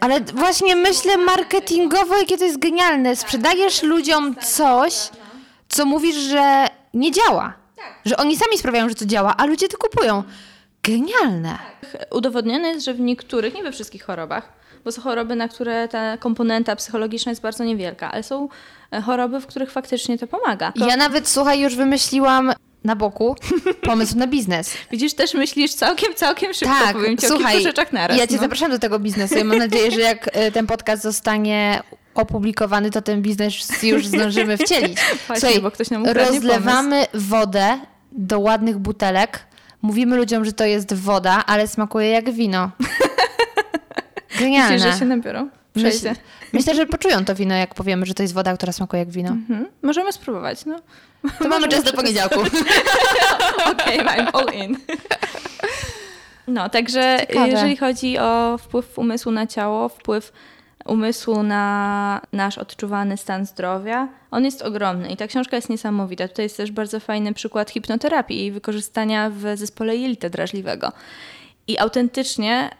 [0.00, 3.16] Ale właśnie myślę marketingowo, jakie to jest genialne.
[3.16, 4.94] Sprzedajesz ludziom coś,
[5.68, 7.63] co mówisz, że nie działa.
[8.04, 10.22] Że oni sami sprawiają, że to działa, a ludzie to kupują.
[10.82, 11.58] Genialne.
[12.10, 14.52] Udowodnione jest, że w niektórych, nie we wszystkich chorobach,
[14.84, 18.48] bo są choroby, na które ta komponenta psychologiczna jest bardzo niewielka, ale są
[18.92, 20.72] e, choroby, w których faktycznie to pomaga.
[20.76, 22.52] Ja nawet, słuchaj, już wymyśliłam
[22.84, 23.36] na boku
[23.82, 24.74] pomysł na biznes.
[24.92, 28.18] Widzisz, też myślisz całkiem, całkiem szybko, Tak, powiem ci o słuchaj, kilku rzeczach naraz.
[28.18, 28.40] ja cię no.
[28.40, 29.38] zapraszam do tego biznesu.
[29.38, 31.82] Ja mam nadzieję, że jak e, ten podcast zostanie
[32.14, 34.98] opublikowany, to ten biznes już zdążymy wcielić.
[35.26, 37.78] Właśnie, bo ktoś nam rozlewamy wodę
[38.12, 39.46] do ładnych butelek.
[39.82, 42.70] Mówimy ludziom, że to jest woda, ale smakuje jak wino.
[44.40, 44.74] Genialne.
[44.74, 45.48] Myślisz, że się nabiorą?
[45.74, 46.08] Przejdzie.
[46.08, 49.10] Myślę, myślę, że poczują to wino, jak powiemy, że to jest woda, która smakuje jak
[49.10, 49.30] wino.
[49.30, 49.66] Mhm.
[49.82, 50.76] Możemy spróbować, no.
[51.38, 52.40] To mamy czas do poniedziałku.
[53.72, 54.76] Okej, I'm all in.
[56.46, 57.48] No, także Ciekawe.
[57.48, 60.32] jeżeli chodzi o wpływ umysłu na ciało, wpływ
[60.84, 66.28] umysłu na nasz odczuwany stan zdrowia, on jest ogromny i ta książka jest niesamowita.
[66.28, 70.92] Tutaj jest też bardzo fajny przykład hipnoterapii i wykorzystania w zespole jelita drażliwego.
[71.68, 72.70] I autentycznie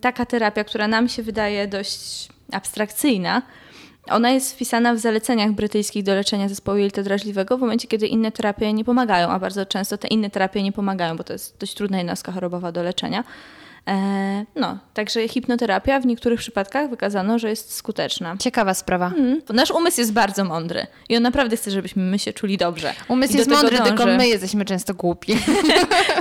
[0.00, 3.42] taka terapia, która nam się wydaje dość abstrakcyjna,
[4.10, 8.32] ona jest wpisana w zaleceniach brytyjskich do leczenia zespołu jelita drażliwego w momencie, kiedy inne
[8.32, 11.74] terapie nie pomagają, a bardzo często te inne terapie nie pomagają, bo to jest dość
[11.74, 13.24] trudna jednostka chorobowa do leczenia.
[13.88, 18.36] E, no, także hipnoterapia w niektórych przypadkach wykazano, że jest skuteczna.
[18.38, 19.06] Ciekawa sprawa.
[19.06, 22.94] Mm, nasz umysł jest bardzo mądry i on naprawdę chce, żebyśmy my się czuli dobrze.
[23.08, 24.16] Umysł do jest mądry, tylko dąży.
[24.16, 25.36] my jesteśmy często głupi.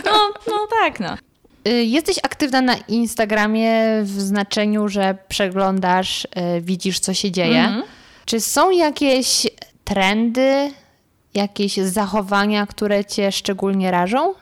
[0.06, 1.18] No, no tak, no.
[1.68, 3.72] Y, Jesteś aktywna na Instagramie
[4.04, 7.60] w znaczeniu, że przeglądasz, y, widzisz, co się dzieje.
[7.60, 7.84] Mhm.
[8.26, 9.48] Czy są jakieś
[9.84, 10.72] trendy,
[11.34, 14.34] jakieś zachowania, które cię szczególnie rażą?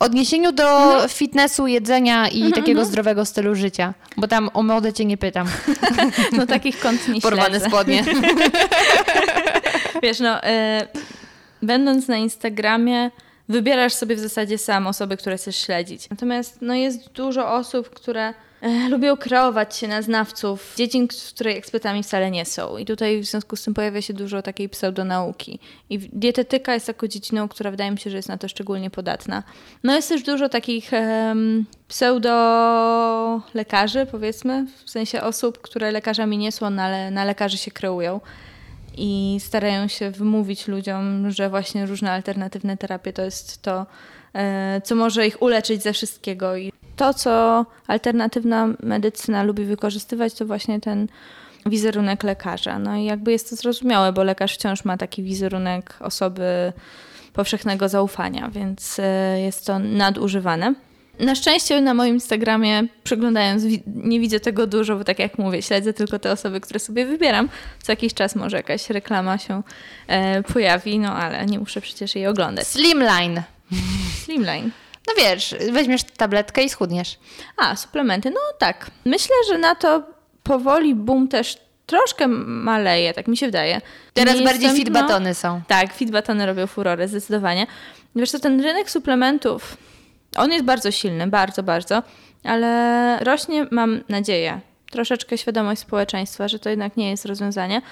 [0.00, 1.08] W odniesieniu do No.
[1.08, 5.46] fitnessu, jedzenia i Mhm, takiego zdrowego stylu życia, bo tam o modę cię nie pytam.
[6.36, 7.66] No takich kont nie Porwane śledzę.
[7.66, 8.04] spodnie.
[10.02, 10.86] Wiesz, no, e,
[11.62, 13.10] będąc na Instagramie,
[13.48, 16.10] wybierasz sobie w zasadzie sam osoby, które chcesz śledzić.
[16.10, 18.34] Natomiast no, jest dużo osób, które
[18.90, 22.78] lubią kreować się na znawców dziedzin, w której ekspertami wcale nie są.
[22.78, 25.58] I tutaj w związku z tym pojawia się dużo takiej pseudonauki.
[25.90, 29.42] I dietetyka jest taką dziedziną, która wydaje mi się, że jest na to szczególnie podatna.
[29.84, 36.52] No jest też dużo takich em, pseudo lekarzy, powiedzmy, w sensie osób, które lekarzami nie
[36.52, 38.20] są, no, ale na lekarzy się kreują
[38.96, 43.86] i starają się wymówić ludziom, że właśnie różne alternatywne terapie to jest to,
[44.34, 46.56] e, co może ich uleczyć ze wszystkiego.
[46.56, 51.08] I to, co alternatywna medycyna lubi wykorzystywać, to właśnie ten
[51.66, 52.78] wizerunek lekarza.
[52.78, 56.72] No i jakby jest to zrozumiałe, bo lekarz wciąż ma taki wizerunek osoby
[57.32, 60.74] powszechnego zaufania, więc e, jest to nadużywane.
[61.20, 65.92] Na szczęście na moim Instagramie, przeglądając, nie widzę tego dużo, bo tak jak mówię, śledzę
[65.92, 67.48] tylko te osoby, które sobie wybieram.
[67.82, 69.62] Co jakiś czas może jakaś reklama się
[70.06, 72.66] e, pojawi, no ale nie muszę przecież jej oglądać.
[72.66, 73.42] Slimline.
[74.24, 74.70] Slimline.
[75.16, 77.18] No wiesz, weźmiesz tabletkę i schudniesz.
[77.56, 78.30] A, suplementy.
[78.30, 78.90] No tak.
[79.04, 80.02] Myślę, że na to
[80.42, 83.80] powoli boom też troszkę maleje, tak mi się wydaje.
[84.14, 85.60] Teraz Nie bardziej jestem- fit batony są.
[85.68, 87.66] Tak, fit batony robią furorę, zdecydowanie.
[88.16, 89.76] Wiesz co, ten rynek suplementów,
[90.36, 92.02] on jest bardzo silny, bardzo, bardzo,
[92.44, 97.82] ale rośnie, mam nadzieję, troszeczkę świadomość społeczeństwa, że to jednak nie jest rozwiązanie.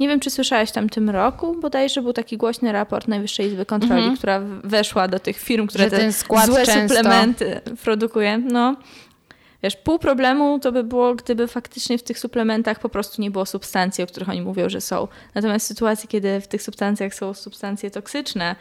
[0.00, 4.00] Nie wiem, czy słyszałeś tam tym roku, bodajże był taki głośny raport Najwyższej Izby Kontroli,
[4.00, 4.16] Mhm.
[4.16, 8.38] która w- weszła do tych firm, które Że te ten skład złe często- suplementy produkuje.
[8.38, 8.76] No,
[9.62, 13.46] wiesz, pół problemu to by było, gdyby faktycznie w tych suplementach po prostu nie było
[13.46, 15.08] substancji, o których oni mówią, że są.
[15.34, 18.56] Natomiast w sytuacji, kiedy w tych substancjach są substancje toksyczne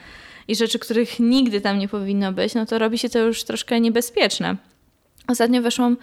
[0.47, 3.79] i rzeczy, których nigdy tam nie powinno być, no to robi się to już troszkę
[3.81, 4.55] niebezpieczne.
[5.27, 5.97] Ostatnio weszłam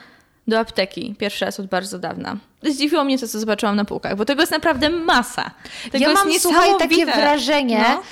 [0.48, 2.37] do apteki, pierwszy raz od bardzo dawna.
[2.62, 5.50] Zdziwiło mnie to, co zobaczyłam na półkach, bo tego jest naprawdę masa.
[5.92, 8.02] Tego ja mam, słuchaj, takie wrażenie, No.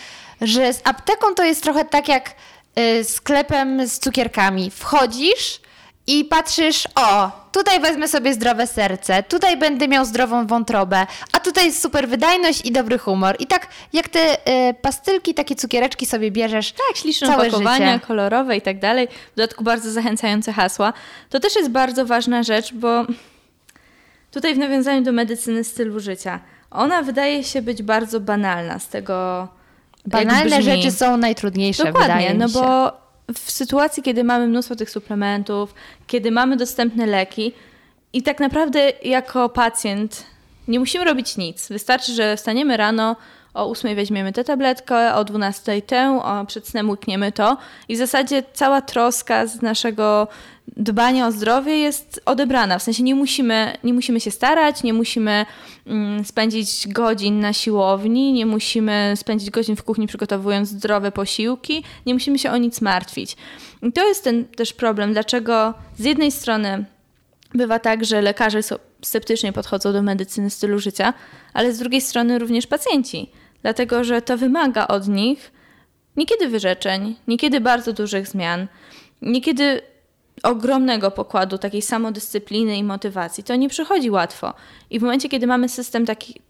[0.40, 2.34] że z apteką to jest trochę tak jak
[2.78, 4.70] y, sklepem z cukierkami.
[4.70, 5.60] Wchodzisz
[6.06, 11.64] i patrzysz, o, tutaj wezmę sobie zdrowe serce, tutaj będę miał zdrową wątrobę, a tutaj
[11.66, 13.36] jest super wydajność i dobry humor.
[13.38, 14.34] I tak jak te
[14.70, 18.06] y, pastylki, takie cukiereczki sobie bierzesz Tak, śliczne całe opakowania, życie.
[18.06, 19.08] kolorowe i tak dalej.
[19.32, 20.92] W dodatku bardzo zachęcające hasła.
[21.30, 23.04] To też jest bardzo ważna rzecz, bo
[24.30, 29.48] tutaj w nawiązaniu do medycyny stylu życia, ona wydaje się być bardzo banalna z tego.
[30.06, 32.92] Banalne rzeczy są najtrudniejsze, Dokładnie, no bo
[33.34, 35.74] w sytuacji, kiedy mamy mnóstwo tych suplementów,
[36.06, 37.52] kiedy mamy dostępne leki
[38.12, 40.26] i tak naprawdę jako pacjent
[40.68, 41.68] nie musimy robić nic.
[41.68, 43.16] Wystarczy, że wstaniemy rano,
[43.54, 47.56] o 8 weźmiemy tę tabletkę, o 12 tę, o przed snem łykniemy to
[47.88, 50.28] i w zasadzie cała troska z naszego
[50.76, 52.78] dbania o zdrowie jest odebrana.
[52.78, 55.46] W sensie nie musimy, nie musimy się starać, nie musimy
[55.86, 62.14] mm, spędzić godzin na siłowni, nie musimy spędzić godzin w kuchni przygotowując zdrowe posiłki, nie
[62.14, 63.36] musimy się o nic martwić.
[63.82, 66.84] I to jest ten też problem, dlaczego z jednej strony
[67.54, 71.14] bywa tak, że lekarze są, sceptycznie podchodzą do medycyny stylu życia,
[71.54, 73.30] ale z drugiej strony również pacjenci,
[73.62, 75.52] dlatego że to wymaga od nich
[76.16, 78.66] niekiedy wyrzeczeń, niekiedy bardzo dużych zmian,
[79.22, 79.80] niekiedy
[80.42, 83.44] ogromnego pokładu takiej samodyscypliny i motywacji.
[83.44, 84.54] To nie przychodzi łatwo.
[84.90, 86.40] I w momencie, kiedy mamy system taki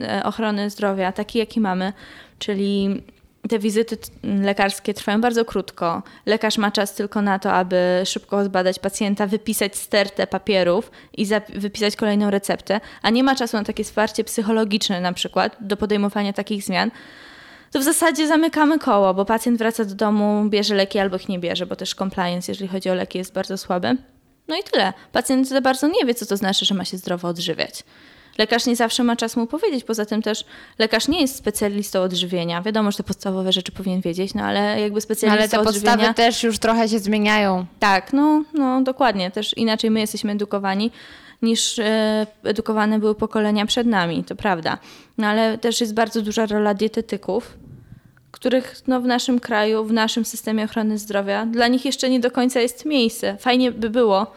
[0.00, 1.92] e, ochrony zdrowia, taki jaki mamy,
[2.38, 3.02] czyli
[3.48, 6.02] te wizyty lekarskie trwają bardzo krótko.
[6.26, 11.96] Lekarz ma czas tylko na to, aby szybko zbadać pacjenta, wypisać stertę papierów i wypisać
[11.96, 16.62] kolejną receptę, a nie ma czasu na takie wsparcie psychologiczne na przykład do podejmowania takich
[16.62, 16.90] zmian,
[17.70, 21.38] to w zasadzie zamykamy koło, bo pacjent wraca do domu, bierze leki albo ich nie
[21.38, 23.96] bierze, bo też compliance, jeżeli chodzi o leki, jest bardzo słaby.
[24.48, 24.92] No i tyle.
[25.12, 27.84] Pacjent za bardzo nie wie, co to znaczy, że ma się zdrowo odżywiać.
[28.38, 30.44] Lekarz nie zawsze ma czas mu powiedzieć, poza tym też
[30.78, 32.62] lekarz nie jest specjalistą odżywienia.
[32.62, 35.92] Wiadomo, że te podstawowe rzeczy powinien wiedzieć, no ale jakby Ale specjalista te odżywienia...
[35.92, 37.66] podstawy też już trochę się zmieniają.
[37.78, 39.30] Tak, no, no dokładnie.
[39.30, 40.90] Też inaczej my jesteśmy edukowani
[41.42, 44.78] niż e, edukowane były pokolenia przed nami, to prawda.
[45.18, 47.56] No ale też jest bardzo duża rola dietetyków,
[48.30, 52.30] których no, w naszym kraju, w naszym systemie ochrony zdrowia, dla nich jeszcze nie do
[52.30, 53.36] końca jest miejsce.
[53.40, 54.32] Fajnie by było,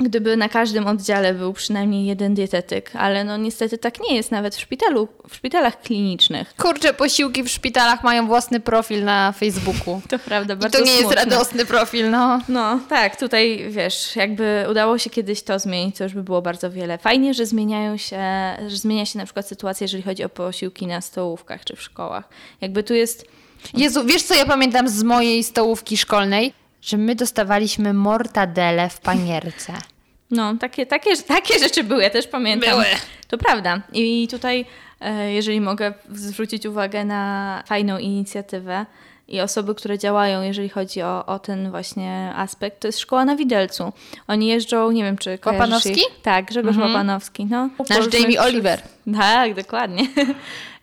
[0.00, 4.54] gdyby na każdym oddziale był przynajmniej jeden dietetyk, ale no niestety tak nie jest nawet
[4.54, 6.54] w szpitalu, w szpitalach klinicznych.
[6.56, 10.00] Kurczę, posiłki w szpitalach mają własny profil na Facebooku.
[10.08, 11.24] To prawda, I bardzo to nie jest smutne.
[11.24, 12.40] radosny profil, no.
[12.48, 16.70] No tak, tutaj wiesz, jakby udało się kiedyś to zmienić, to już by było bardzo
[16.70, 16.98] wiele.
[16.98, 18.20] Fajnie, że zmieniają się,
[18.68, 22.28] że zmienia się na przykład sytuacja, jeżeli chodzi o posiłki na stołówkach czy w szkołach.
[22.60, 23.26] Jakby tu jest,
[23.74, 26.52] Jezu, wiesz co ja pamiętam z mojej stołówki szkolnej?
[26.82, 29.72] Że my dostawaliśmy mortadele w panierce.
[30.30, 32.70] no takie, takie, takie rzeczy były, ja też pamiętam.
[32.70, 32.84] Były.
[33.28, 33.80] To prawda.
[33.92, 34.66] I tutaj,
[35.00, 38.86] e, jeżeli mogę zwrócić uwagę na fajną inicjatywę
[39.30, 43.36] i osoby, które działają, jeżeli chodzi o, o ten właśnie aspekt, to jest szkoła na
[43.36, 43.92] Widelcu.
[44.28, 45.90] Oni jeżdżą, nie wiem czy Łapanowski?
[45.90, 46.22] Ich?
[46.22, 47.46] Tak, Grzegorz Łapanowski.
[47.46, 47.68] No.
[47.90, 48.82] Nasz Jamie Oliver.
[49.18, 50.06] Tak, dokładnie.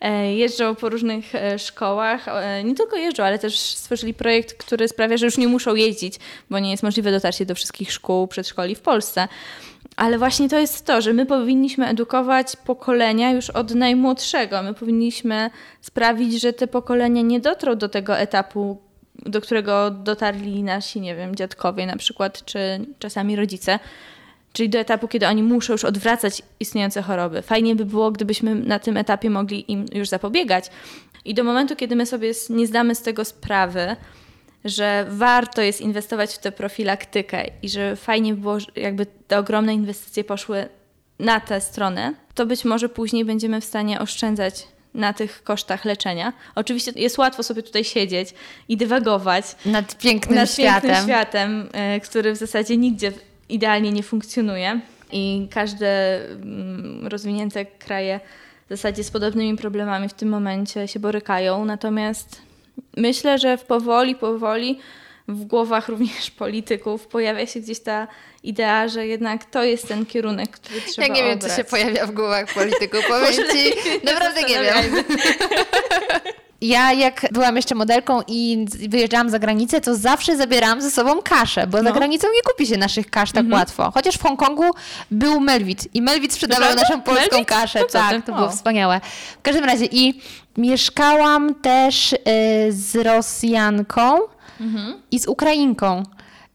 [0.01, 2.27] E, Jeżdżą po różnych e, szkołach.
[2.27, 6.15] E, Nie tylko jeżdżą, ale też stworzyli projekt, który sprawia, że już nie muszą jeździć,
[6.49, 9.27] bo nie jest możliwe dotarcie do wszystkich szkół, przedszkoli w Polsce.
[9.97, 14.63] Ale właśnie to jest to, że my powinniśmy edukować pokolenia już od najmłodszego.
[14.63, 15.49] My powinniśmy
[15.81, 18.77] sprawić, że te pokolenia nie dotrą do tego etapu,
[19.15, 22.59] do którego dotarli nasi, nie wiem, dziadkowie na przykład, czy
[22.99, 23.79] czasami rodzice.
[24.53, 27.41] Czyli do etapu, kiedy oni muszą już odwracać istniejące choroby.
[27.41, 30.69] Fajnie by było, gdybyśmy na tym etapie mogli im już zapobiegać.
[31.25, 33.95] I do momentu, kiedy my sobie nie zdamy z tego sprawy,
[34.65, 39.73] że warto jest inwestować w tę profilaktykę i że fajnie by było, jakby te ogromne
[39.73, 40.69] inwestycje poszły
[41.19, 46.33] na tę stronę, to być może później będziemy w stanie oszczędzać na tych kosztach leczenia.
[46.55, 48.33] Oczywiście jest łatwo sobie tutaj siedzieć
[48.69, 50.81] i dywagować, Nad pięknym nad światem.
[50.81, 53.11] pięknym światem, e, który w zasadzie nigdzie
[53.49, 54.79] idealnie nie funkcjonuje
[55.11, 58.19] i każde mm, rozwinięte kraje
[58.65, 61.65] w zasadzie z podobnymi problemami w tym momencie się borykają.
[61.65, 62.46] Natomiast
[62.97, 64.79] myślę, że w powoli, powoli
[65.27, 68.07] w głowach również polityków pojawia się gdzieś ta
[68.43, 71.51] idea, że jednak to jest ten kierunek, który trzeba Ja nie wiem, obrać.
[71.51, 72.99] co się pojawia w głowach polityków.
[73.09, 73.73] Powiem ci,
[74.13, 74.95] naprawdę nie wiem.
[76.61, 81.67] Ja jak byłam jeszcze modelką i wyjeżdżałam za granicę, to zawsze zabierałam ze sobą kaszę,
[81.67, 81.93] bo za No.
[81.93, 83.91] granicą nie kupi się naszych kasz tak łatwo.
[83.93, 84.63] Chociaż w Hongkongu
[85.11, 86.81] był Melwit i Melwit sprzedawał Naprawdę?
[86.81, 87.49] naszą polską Melwit?
[87.49, 87.79] kaszę.
[87.79, 89.01] No tak, to było wspaniałe.
[89.39, 90.21] W każdym razie i
[90.57, 92.17] mieszkałam też y,
[92.69, 94.17] z Rosjanką
[95.11, 96.03] i z Ukrainką.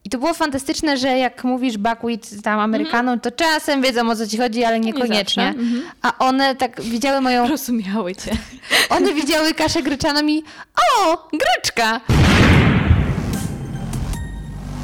[0.04, 4.26] I to było fantastyczne, że jak mówisz buckwheat tam Amerykanom, to czasem wiedzą o co
[4.26, 5.44] ci chodzi, ale niekoniecznie.
[5.44, 5.60] zawsze.
[5.60, 5.82] Mhm.
[6.02, 8.30] A one tak widziały moją Rozumiały cię.
[8.96, 10.44] one widziały kaszę gryczaną i
[10.98, 12.00] o, gryczka!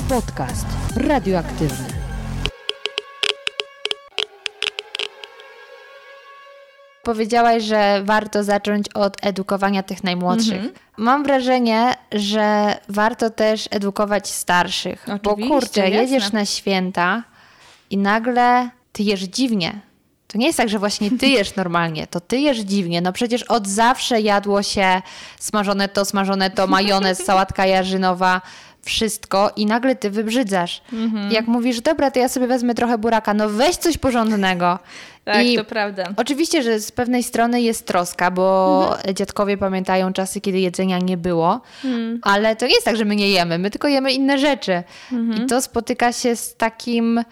[0.09, 1.98] Podcast radioaktywny.
[7.09, 10.63] Powiedziałaś, że warto zacząć od edukowania tych najmłodszych.
[10.97, 15.07] Mam wrażenie, że warto też edukować starszych.
[15.23, 15.97] bo Oczywiście, kurczę, jasne.
[15.97, 17.23] jedziesz na święta
[17.91, 19.81] i nagle ty jesz dziwnie.
[20.27, 23.01] To nie jest tak, że właśnie ty jesz normalnie, to ty jesz dziwnie.
[23.01, 25.03] No przecież od zawsze jadło się
[25.39, 28.41] smażone to, smażone to, majonez, sałatka jarzynowa,
[28.83, 30.83] wszystko i nagle ty wybrzydzasz.
[30.93, 31.33] Mhm.
[31.33, 34.79] Jak mówisz, dobra, to ja sobie wezmę trochę buraka, no weź coś porządnego.
[35.25, 36.05] Tak, I to prawda.
[36.17, 41.61] Oczywiście, że z pewnej strony jest troska, bo dziadkowie pamiętają czasy, kiedy jedzenia nie było,
[42.23, 44.83] ale to nie jest tak, że my nie jemy, my tylko jemy inne rzeczy.
[45.37, 47.25] I to spotyka się z takim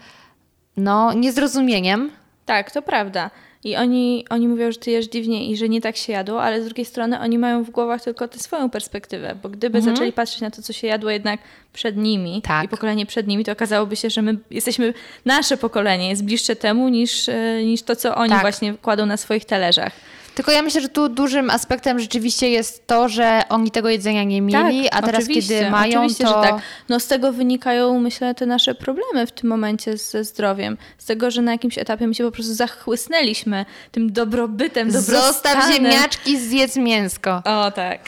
[0.77, 2.11] no, niezrozumieniem.
[2.45, 3.29] Tak, to prawda.
[3.67, 6.61] I oni, oni mówią, że ty jesz dziwnie i że nie tak się jadło, ale
[6.61, 10.41] z drugiej strony oni mają w głowach tylko tę swoją perspektywę, bo gdyby zaczęli patrzeć
[10.41, 11.39] na to, co się jadło jednak
[11.73, 12.65] przed nimi Tak.
[12.65, 14.93] i pokolenie przed nimi, to okazałoby się, że my jesteśmy,
[15.25, 18.41] nasze pokolenie jest bliższe temu niż, e, niż to, co oni Tak.
[18.41, 19.91] właśnie kładą na swoich talerzach.
[20.37, 24.41] Tylko ja myślę, że tu dużym aspektem rzeczywiście jest to, że oni tego jedzenia nie
[24.41, 26.29] mieli, a teraz Tak, kiedy mają, oczywiście, to...
[26.29, 26.61] że tak.
[26.89, 30.77] No z tego wynikają, myślę, te nasze problemy w tym momencie ze zdrowiem.
[30.97, 35.21] Z tego, że na jakimś etapie my się po prostu zachłysnęliśmy tym dobrobytem, dobrostanem.
[35.21, 37.41] Zostaw ziemniaczki, zjedz mięsko.
[37.45, 37.99] O tak.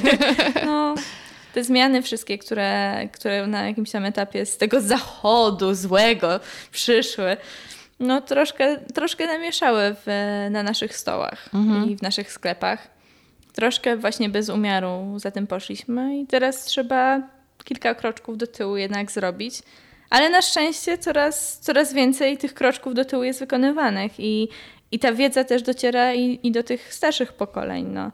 [0.66, 0.94] no,
[1.54, 6.40] te zmiany wszystkie, które, które na jakimś tam etapie z tego zachodu złego
[6.72, 7.36] przyszły,
[8.00, 10.06] no troszkę, troszkę namieszały w,
[10.50, 11.48] na naszych stołach
[11.88, 12.88] i w naszych sklepach.
[13.52, 17.22] Troszkę właśnie bez umiaru za tym poszliśmy i teraz trzeba
[17.64, 19.62] kilka kroczków do tyłu jednak zrobić.
[20.10, 24.48] Ale na szczęście coraz, coraz więcej tych kroczków do tyłu jest wykonywanych i,
[24.92, 27.86] i ta wiedza też dociera i, i do tych starszych pokoleń.
[27.86, 28.10] No.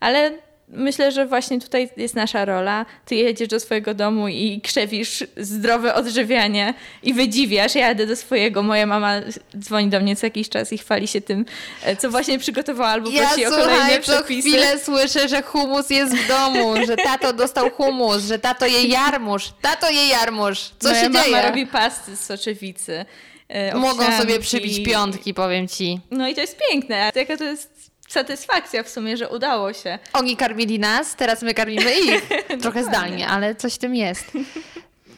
[0.00, 0.32] Ale
[0.68, 2.86] myślę, że właśnie tutaj jest nasza rola.
[3.04, 7.74] Ty jedziesz do swojego domu i krzewisz zdrowe odżywianie i wydziwiasz.
[7.74, 8.62] Ja jadę do swojego.
[8.62, 9.12] Moja mama
[9.58, 11.44] dzwoni do mnie co jakiś czas i chwali się tym,
[11.82, 14.48] e, co właśnie przygotowała albo Ja prosi o kolejne przepisy.
[14.48, 19.52] chwilę słyszę, że humus jest w domu, że tato dostał humus, że tato je jarmuż,
[19.62, 20.58] tato je jarmuż.
[20.78, 21.42] Co Moja się mama dzieje?
[21.42, 23.04] robi pasty z soczewicy.
[23.48, 26.00] e, Mogą sobie przybić piątki, powiem ci.
[26.10, 27.12] No i to jest piękne.
[27.16, 27.75] Jaka to jest
[28.08, 29.98] satysfakcja w sumie, że udało się.
[30.12, 32.28] Oni karmili nas, teraz my karmimy ich.
[32.62, 34.24] Trochę zdalnie, ale coś w tym jest.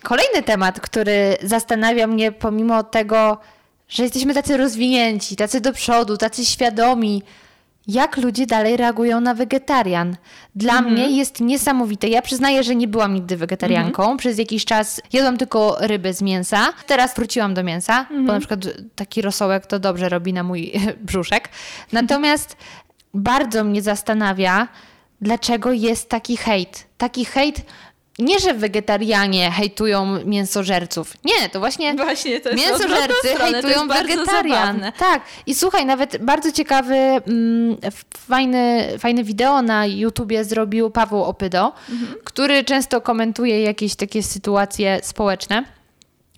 [0.03, 3.38] Kolejny temat, który zastanawia mnie pomimo tego,
[3.88, 7.22] że jesteśmy tacy rozwinięci, tacy do przodu, tacy świadomi,
[7.88, 10.16] jak ludzie dalej reagują na wegetarian.
[10.55, 12.09] Dla mnie jest niesamowite.
[12.09, 14.16] Ja przyznaję, że nie byłam nigdy wegetarianką.
[14.16, 16.68] Przez jakiś czas jadłam tylko ryby z mięsa.
[16.87, 18.61] Teraz wróciłam do mięsa, bo na przykład
[18.94, 20.72] taki rosołek to dobrze robi na mój
[21.07, 21.48] brzuszek.
[21.92, 22.57] Natomiast
[23.14, 24.68] bardzo mnie zastanawia,
[25.20, 26.87] dlaczego jest taki hejt.
[26.98, 27.62] Taki hejt,
[28.19, 31.15] nie że wegetarianie hejtują mięsożerców.
[31.25, 34.93] Nie, to właśnie Właśnie, to mięsożercy stronę, hejtują wegetarian.
[34.99, 35.23] Tak.
[35.47, 37.77] I słuchaj, nawet bardzo ciekawy, mm,
[38.29, 42.15] fajny, fajne wideo na YouTubie zrobił Paweł Opydo, Mhm.
[42.25, 45.65] który często komentuje jakieś takie sytuacje społeczne.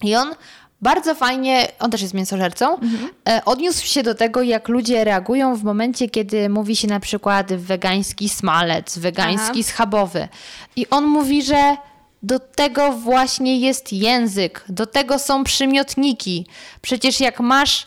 [0.02, 0.34] I on
[0.82, 3.10] bardzo fajnie, on też jest mięsożercą, Mhm.
[3.28, 7.52] e, odniósł się do tego, jak ludzie reagują w momencie, kiedy mówi się na przykład
[7.52, 9.68] wegański smalec, wegański Aha.
[9.72, 10.28] schabowy.
[10.76, 11.76] I on mówi, że
[12.22, 16.46] do tego właśnie jest język, do tego są przymiotniki.
[16.82, 17.86] Przecież jak masz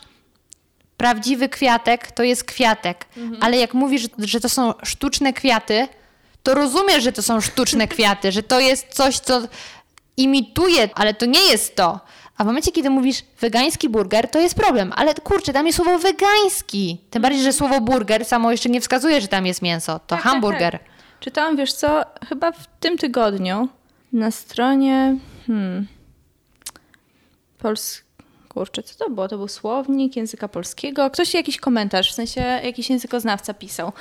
[0.96, 3.06] prawdziwy kwiatek, to jest kwiatek,
[3.40, 5.88] ale jak mówisz, że to są sztuczne kwiaty,
[6.42, 9.42] to rozumiesz, że to są sztuczne kwiaty, że to jest coś, co
[10.16, 12.00] imituje, ale to nie jest to.
[12.36, 14.92] A w momencie, kiedy mówisz wegański burger, to jest problem.
[14.96, 16.98] Ale kurczę, tam jest słowo wegański.
[17.10, 19.98] Tym bardziej, że słowo burger samo jeszcze nie wskazuje, że tam jest mięso.
[19.98, 20.72] To Tak, hamburger.
[20.72, 20.90] Tak, tak.
[21.20, 23.68] Czytałam, wiesz co, chyba w tym tygodniu
[24.12, 25.86] na stronie hmm,
[27.58, 28.04] Pols...
[28.48, 29.28] Kurczę, co to było?
[29.28, 31.10] To był słownik języka polskiego.
[31.10, 33.92] Ktoś jakiś komentarz, w sensie jakiś językoznawca pisał.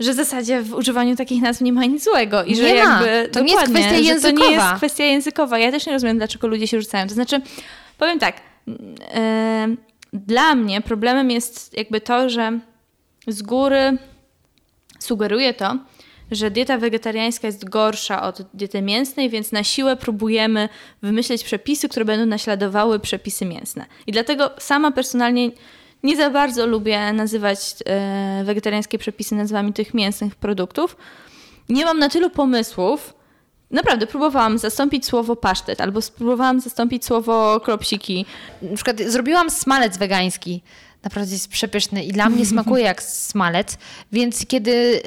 [0.00, 3.28] Że w zasadzie w używaniu takich nazw nie ma nic złego i że Nie jakby
[3.32, 4.50] To nie jest kwestia że To nie językowa.
[4.50, 5.58] jest kwestia językowa.
[5.58, 7.06] Ja też nie rozumiem, dlaczego ludzie się rzucają.
[7.08, 7.40] To znaczy,
[7.98, 8.36] powiem tak,
[9.14, 9.68] e,
[10.12, 12.58] dla mnie problemem jest jakby to, że
[13.26, 13.98] z góry
[14.98, 15.76] sugeruje to,
[16.30, 20.68] że dieta wegetariańska jest gorsza od diety mięsnej, więc na siłę próbujemy
[21.02, 23.86] wymyśleć przepisy, które będą naśladowały przepisy mięsne.
[24.06, 25.50] I dlatego sama personalnie
[26.06, 30.96] nie za bardzo lubię nazywać e, wegetariańskie przepisy nazwami tych mięsnych produktów.
[31.68, 33.14] Nie mam na tylu pomysłów.
[33.70, 38.26] Naprawdę, próbowałam zastąpić słowo pasztet, albo spróbowałam zastąpić słowo klopsiki.
[38.62, 40.62] Na przykład zrobiłam smalec wegański.
[41.02, 43.78] Naprawdę jest przepyszny i dla mnie smakuje jak smalec,
[44.12, 45.02] więc kiedy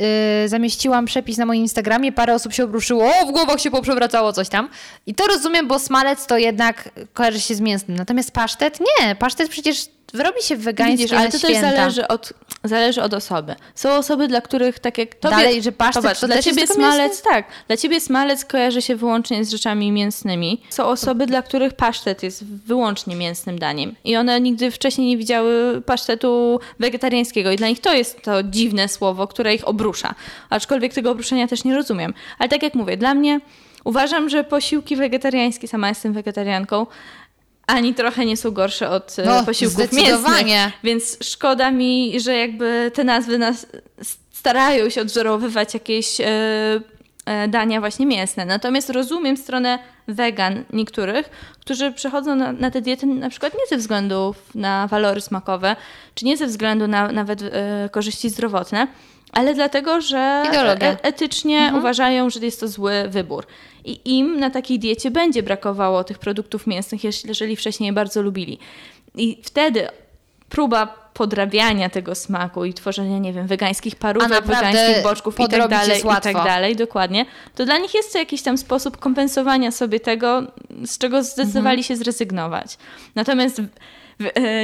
[0.45, 4.33] y, zamieściłam przepis na moim Instagramie, parę osób się obruszyło, o, w głowach się poprzewracało
[4.33, 4.69] coś tam.
[5.05, 7.97] I to rozumiem, bo smalec to jednak kojarzy się z mięsnym.
[7.97, 8.79] Natomiast pasztet?
[8.79, 12.33] Nie, pasztet przecież wyrobi się wegański Widzisz, ale to też zależy od,
[12.63, 13.55] zależy od osoby.
[13.75, 15.35] Są osoby, dla których tak jak tobie...
[15.35, 17.31] Dalej, że pasztet Zobacz, to dla ciebie smalec, mięsny?
[17.31, 17.45] tak.
[17.67, 20.61] Dla ciebie smalec kojarzy się wyłącznie z rzeczami mięsnymi.
[20.69, 23.95] Są osoby, dla których pasztet jest wyłącznie mięsnym daniem.
[24.03, 27.51] I one nigdy wcześniej nie widziały pasztetu wegetariańskiego.
[27.51, 30.15] I dla nich to jest to dziwne słowo, które ich obrusza.
[30.49, 32.13] Aczkolwiek tego obruszenia też nie rozumiem.
[32.39, 33.39] Ale tak jak mówię, dla mnie
[33.83, 36.85] uważam, że posiłki wegetariańskie, sama jestem wegetarianką,
[37.69, 40.25] ani trochę nie są gorsze od e, No, posiłków mięsnych.
[40.83, 43.65] Więc szkoda mi, że jakby te nazwy nas
[44.31, 46.25] starają się odwzorowywać jakieś e,
[47.47, 48.45] dania właśnie mięsne.
[48.45, 53.77] Natomiast rozumiem stronę wegan niektórych, którzy przechodzą na, na te diety na przykład nie ze
[53.77, 55.75] względu na walory smakowe,
[56.15, 58.87] czy nie ze względu na nawet e, korzyści zdrowotne,
[59.31, 60.91] ale dlatego, że Ideologia.
[60.91, 63.45] e, etycznie uważają, że jest to zły wybór.
[63.85, 68.59] I im na takiej diecie będzie brakowało tych produktów mięsnych, jeżeli wcześniej je bardzo lubili.
[69.15, 69.87] I wtedy
[70.49, 75.99] próba podrabiania tego smaku i tworzenia, nie wiem, wegańskich parówek, wegańskich boczków i tak dalej,
[75.99, 77.25] i tak dalej, dokładnie,
[77.55, 80.43] to dla nich jest to jakiś tam sposób kompensowania sobie tego,
[80.85, 82.77] z czego zdecydowali się zrezygnować.
[83.15, 83.61] Natomiast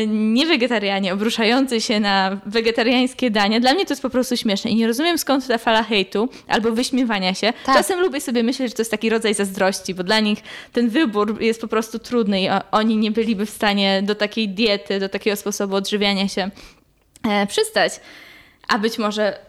[0.08, 4.88] niewegetarianie obruszający się na wegetariańskie dania, dla mnie to jest po prostu śmieszne i nie
[4.88, 7.54] rozumiem skąd ta fala hejtu albo wyśmiewania się.
[7.66, 7.76] Tak.
[7.76, 10.40] Czasem lubię sobie myśleć, że to jest taki rodzaj zazdrości, bo dla nich
[10.72, 15.00] ten wybór jest po prostu trudny i oni nie byliby w stanie do takiej diety,
[15.00, 16.50] do takiego sposobu odżywiania się
[17.30, 17.94] e, przystać.
[18.68, 19.40] A być może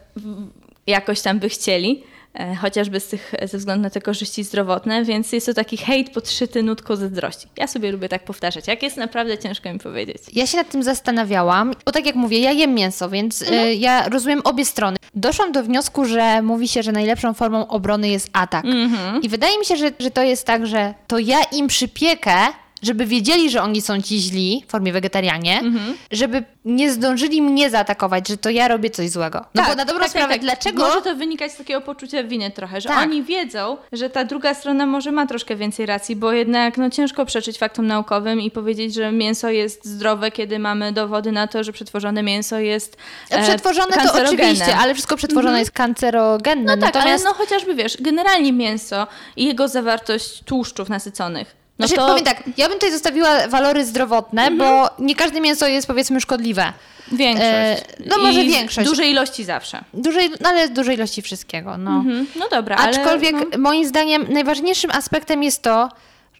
[0.87, 2.16] jakoś tam by chcieli, e,
[2.61, 6.63] chociażby z tych, ze względu na te korzyści zdrowotne, więc jest to taki hejt podszyty
[6.63, 7.47] nutką zazdrości.
[7.57, 8.67] Ja sobie lubię tak powtarzać.
[8.67, 10.17] Jak jest naprawdę ciężko mi powiedzieć.
[10.33, 13.67] Ja się nad tym zastanawiałam, bo tak jak mówię, ja jem mięso, więc Mhm.
[13.67, 14.97] y, ja rozumiem obie strony.
[15.15, 18.65] Doszłam do wniosku, że mówi się, że najlepszą formą obrony jest atak.
[18.65, 19.21] Mhm.
[19.21, 22.35] I wydaje mi się, że, że to jest tak, że to ja im przypiekę,
[22.81, 25.97] żeby wiedzieli, że oni są ci źli w formie wegetarianie, Mhm.
[26.11, 29.39] żeby nie zdążyli mnie zaatakować, że to ja robię coś złego.
[29.55, 30.41] No Tak, bo na dobrą tak, sprawę, tak, tak.
[30.41, 30.87] dlaczego...
[30.87, 32.97] Może to wynikać z takiego poczucia winy trochę, że Tak.
[33.03, 37.25] oni wiedzą, że ta druga strona może ma troszkę więcej racji, bo jednak no, ciężko
[37.25, 41.73] przeczyć faktom naukowym i powiedzieć, że mięso jest zdrowe, kiedy mamy dowody na to, że
[41.73, 42.97] przetworzone mięso jest
[43.29, 46.75] e, Przetworzone to oczywiście, ale wszystko przetworzone jest kancerogenne.
[46.75, 51.66] No tak, Natomiast ale no chociażby wiesz, generalnie mięso i jego zawartość tłuszczów nasyconych.
[51.79, 54.57] No znaczy, to powiem tak, ja bym tutaj zostawiła walory zdrowotne, Mhm.
[54.57, 56.73] bo nie każde mięso jest powiedzmy szkodliwe.
[57.11, 57.47] większość.
[57.47, 58.87] e, no może I większość.
[58.89, 59.83] Dużej ilości zawsze.
[59.93, 61.77] Dużej, no ale dużej ilości wszystkiego.
[61.77, 61.91] No.
[61.91, 62.27] Mhm.
[62.39, 62.89] No dobra, ale...
[62.89, 63.57] Aczkolwiek no.
[63.57, 65.89] moim zdaniem najważniejszym aspektem jest to,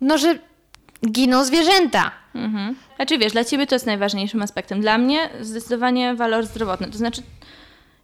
[0.02, 0.40] no, że
[1.12, 2.12] giną zwierzęta.
[2.36, 2.76] Mhm.
[2.96, 4.82] Znaczy wiesz, dla ciebie to jest najważniejszym aspektem.
[4.82, 6.88] Dla mnie zdecydowanie walor zdrowotny.
[6.92, 7.22] To znaczy,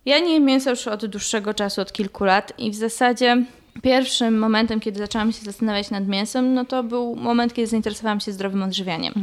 [0.05, 3.38] ja nie jem mięsa już od dłuższego czasu, od kilku lat i w zasadzie
[3.82, 8.32] pierwszym momentem, kiedy zaczęłam się zastanawiać nad mięsem, no to był moment, kiedy zainteresowałam się
[8.32, 9.13] zdrowym odżywianiem.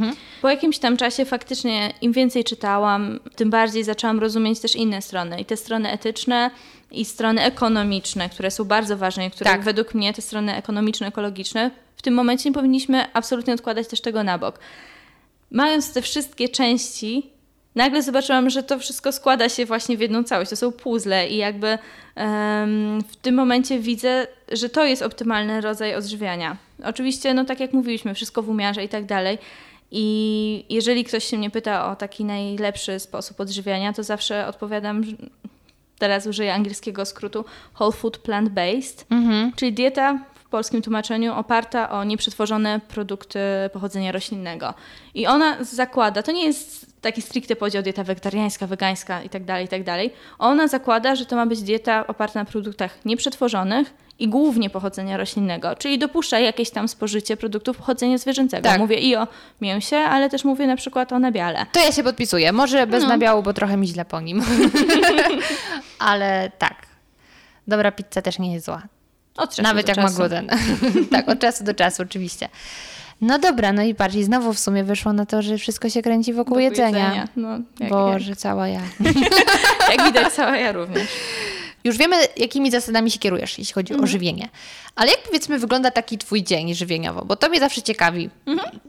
[0.42, 5.40] Po jakimś tam czasie faktycznie im więcej czytałam, tym bardziej zaczęłam rozumieć też inne strony.
[5.40, 6.50] I te strony etyczne,
[6.90, 9.62] i strony ekonomiczne, które są bardzo ważne i które Tak.
[9.62, 14.38] według mnie, te strony ekonomiczno-ekologiczne, w tym momencie nie powinniśmy absolutnie odkładać też tego na
[14.38, 14.58] bok
[15.50, 17.30] mając te wszystkie części,
[17.74, 20.50] nagle zobaczyłam, że to wszystko składa się właśnie w jedną całość.
[20.50, 21.78] To są puzzle i jakby
[22.14, 26.56] em, w tym momencie widzę, że to jest optymalny rodzaj odżywiania.
[26.84, 29.38] Oczywiście, no tak jak mówiliśmy, wszystko w umiarze i tak dalej.
[29.90, 35.12] I jeżeli ktoś się mnie pyta o taki najlepszy sposób odżywiania, to zawsze odpowiadam, że
[35.98, 37.44] teraz użyję angielskiego skrótu
[37.80, 39.04] whole food plant-based,
[39.56, 43.38] czyli dieta w polskim tłumaczeniu oparta o nieprzetworzone produkty
[43.72, 44.74] pochodzenia roślinnego.
[45.14, 49.98] I ona zakłada, to nie jest taki stricte podział dieta wegetariańska, wegańska itd., itd.
[50.38, 55.76] Ona zakłada, że to ma być dieta oparta na produktach nieprzetworzonych i głównie pochodzenia roślinnego,
[55.76, 58.68] czyli dopuszcza jakieś tam spożycie produktów pochodzenia zwierzęcego.
[58.68, 58.78] Tak.
[58.78, 59.28] Mówię i o
[59.60, 61.66] mięsie, ale też mówię na przykład o nabiale.
[61.72, 62.52] To ja się podpisuję.
[62.52, 63.08] Może bez No.
[63.08, 64.42] nabiału, bo trochę mi źle po nim.
[65.98, 66.86] Ale tak.
[67.68, 68.82] Dobra pizza też nie jest zła.
[69.62, 70.16] Nawet jak ma czasu.
[70.16, 70.48] gluten.
[71.12, 72.48] tak, od czasu do czasu oczywiście.
[73.20, 76.32] No dobra, no i i znowu w sumie wyszło na to, że wszystko się kręci
[76.32, 77.28] wokół, Wokół jedzenia.
[77.36, 77.48] No,
[77.80, 78.80] jak, Boże, cała ja.
[79.00, 79.14] jak,
[79.96, 81.08] jak widać, cała ja również.
[81.84, 84.48] Już wiemy, jakimi zasadami się kierujesz, jeśli chodzi o żywienie.
[84.96, 87.24] Ale jak powiedzmy wygląda taki twój dzień żywieniowo?
[87.24, 88.30] Bo to mnie zawsze ciekawi,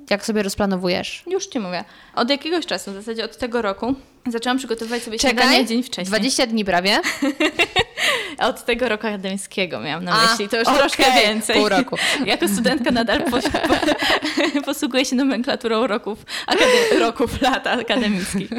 [0.10, 1.24] jak sobie rozplanowujesz.
[1.28, 1.84] Już ci mówię.
[2.16, 3.96] Od jakiegoś czasu, w zasadzie od tego roku,
[4.28, 6.06] zaczęłam przygotowywać sobie śniadanie dzień wcześniej.
[6.06, 7.00] 20 dni prawie.
[8.40, 10.50] Od tego roku akademickiego miałam na A, myśli.
[10.50, 11.56] To już okej, troszkę więcej.
[11.56, 11.98] pół roku.
[12.26, 13.38] Jako studentka nadal po,
[14.66, 18.50] posługuję się nomenklaturą roków, akade, roków lat akademickich.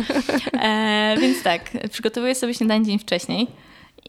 [0.63, 1.61] E, więc tak,
[1.91, 3.47] przygotowuję sobie śniadanie dzień wcześniej.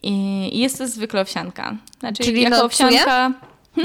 [0.02, 1.76] I jest to zwykle owsianka.
[2.00, 2.90] Znaczy, Czyli jako nocuje?
[2.90, 3.32] owsianka...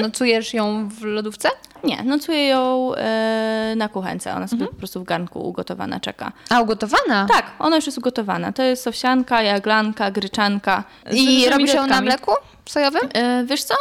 [0.01, 1.49] Nocujesz ją w lodówce?
[1.85, 4.31] Nie, nocuję ją e, na kuchence.
[4.31, 4.49] Ona Mhm.
[4.49, 6.33] sobie po prostu w garnku ugotowana czeka.
[6.51, 7.27] A, ugotowana?
[7.33, 8.53] Tak, ona już jest ugotowana.
[8.53, 10.85] To jest owsianka, jaglanka, gryczanka.
[11.13, 12.33] I robisz ją na mleku
[12.67, 13.03] sojowym?
[13.15, 13.75] E, wiesz co?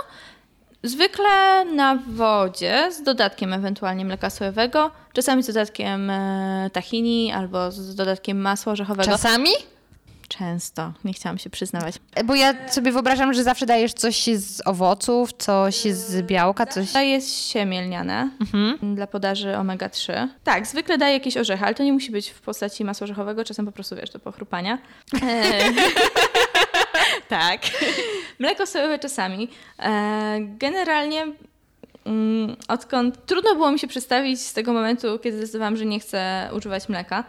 [0.84, 7.96] Zwykle na wodzie z dodatkiem ewentualnie mleka sojowego, czasami z dodatkiem e, tahini albo z
[7.96, 9.12] dodatkiem masła orzechowego.
[9.12, 9.50] Czasami?
[10.28, 11.96] Często, nie chciałam się przyznawać.
[12.26, 16.92] Bo ja sobie wyobrażam, że zawsze dajesz coś z owoców, coś z białka, coś...
[16.92, 18.96] To jest siemię lniane Mhm.
[18.96, 20.28] dla podaży omega-3.
[20.44, 23.66] Tak, zwykle daję jakieś orzechy, ale to nie musi być w postaci masła orzechowego, czasem
[23.66, 24.78] po prostu, wiesz, do pochrupania.
[25.24, 25.60] E,
[27.30, 27.62] tak.
[28.40, 29.50] Mleko sojowe czasami.
[29.80, 31.26] E, generalnie
[32.06, 36.50] mm, odkąd trudno było mi się przestawić z tego momentu, kiedy zdecydowałam, że nie chcę
[36.58, 37.24] używać mleka.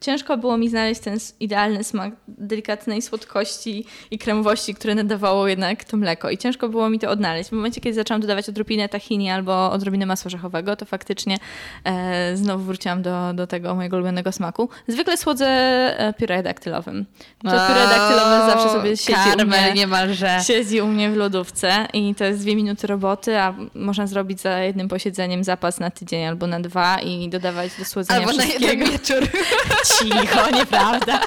[0.00, 5.96] Ciężko było mi znaleźć ten idealny smak delikatnej słodkości i kremowości, które nadawało jednak to
[5.96, 6.30] mleko.
[6.30, 7.50] I ciężko było mi to odnaleźć.
[7.50, 11.38] W momencie, kiedy zaczęłam dodawać odrobinę tahini albo odrobinę masła orzechowego, to faktycznie
[11.84, 14.68] e, znowu wróciłam do, do tego mojego ulubionego smaku.
[14.88, 17.06] Zwykle słodzę e, pióre daktylowym.
[17.44, 19.72] To pióre daktylowe zawsze sobie siedzi u mnie.
[19.74, 20.38] niemalże.
[20.46, 24.58] Siedzi u mnie w lodówce i to jest dwie minuty roboty, a można zrobić za
[24.58, 28.72] jednym posiedzeniem zapas na tydzień albo na dwa i dodawać do słodzenia Albo na wszystkiego.
[28.72, 29.28] jeden wieczór.
[29.98, 31.20] Cicho, nieprawda.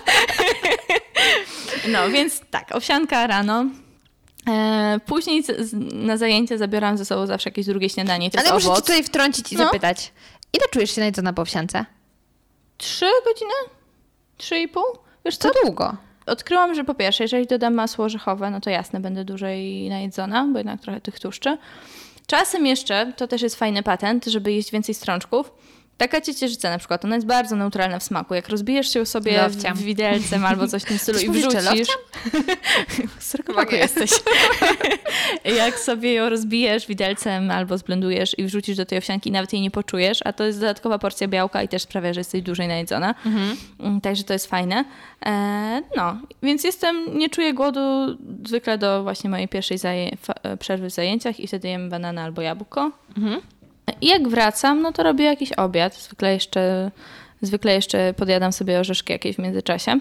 [1.87, 3.65] No, więc tak, owsianka rano.
[4.49, 5.43] E, później
[5.93, 8.31] na zajęcia zabieram ze sobą zawsze jakieś drugie śniadanie.
[8.31, 9.63] To Ale muszę ci tutaj wtrącić i No.
[9.63, 10.11] zapytać.
[10.53, 11.85] Ile czujesz się najedzona po owsiance?
[12.77, 13.53] Trzy godziny?
[14.37, 14.83] Trzy i pół?
[15.25, 15.49] Wiesz co?
[15.49, 15.95] Co długo?
[16.25, 20.57] Odkryłam, że po pierwsze, jeżeli dodam masło orzechowe, no to jasne, będę dłużej najedzona, bo
[20.57, 21.57] jednak trochę tych tłuszczy.
[22.27, 25.51] Czasem jeszcze, to też jest fajny patent, żeby jeść więcej strączków.
[25.99, 28.33] Taka ciecierzyca na przykład, ona jest bardzo neutralna w smaku.
[28.33, 29.77] Jak rozbijesz się sobie Lowciam.
[29.77, 31.87] w widelcem albo coś w tym stylu i wrzucisz...
[33.19, 34.11] Z Rokowaku jesteś.
[35.57, 39.71] Jak sobie ją rozbijesz widelcem albo zblendujesz i wrzucisz do tej owsianki, nawet jej nie
[39.71, 43.15] poczujesz, a to jest dodatkowa porcja białka i też sprawia, że jesteś dłużej najedzona.
[43.79, 44.85] Mm, Także to jest fajne.
[45.25, 47.79] E, no, więc jestem, nie czuję głodu
[48.45, 52.41] zwykle do właśnie mojej pierwszej zaje- e, przerwy w zajęciach i wtedy jem banana albo
[52.41, 52.91] jabłko.
[54.01, 55.95] I jak wracam, no to robię jakiś obiad.
[55.95, 56.91] Zwykle jeszcze,
[57.41, 59.99] zwykle jeszcze podjadam sobie orzeszki jakieś w międzyczasie.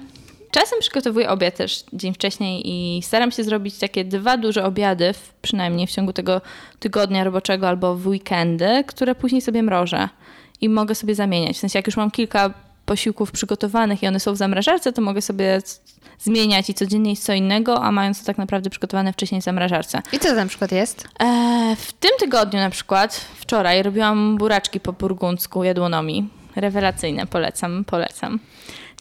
[0.51, 5.87] Czasem przygotowuję obiad też dzień wcześniej i staram się zrobić takie dwa duże obiady, przynajmniej
[5.87, 6.41] w ciągu tego
[6.79, 10.09] tygodnia roboczego albo w weekendy, które później sobie mrożę
[10.61, 11.57] i mogę sobie zamieniać.
[11.57, 12.55] W sensie jak już mam kilka
[12.89, 15.61] posiłków przygotowanych i one są w zamrażarce, to mogę sobie
[16.19, 20.03] zmieniać i codziennie jeść co innego, a mając to tak naprawdę przygotowane wcześniej w zamrażarce.
[20.13, 21.09] I co to na przykład jest?
[21.21, 26.29] E, w tym tygodniu na przykład, wczoraj, robiłam buraczki po burgundzku jadłonomi.
[26.57, 28.39] Rewelacyjne, polecam, polecam.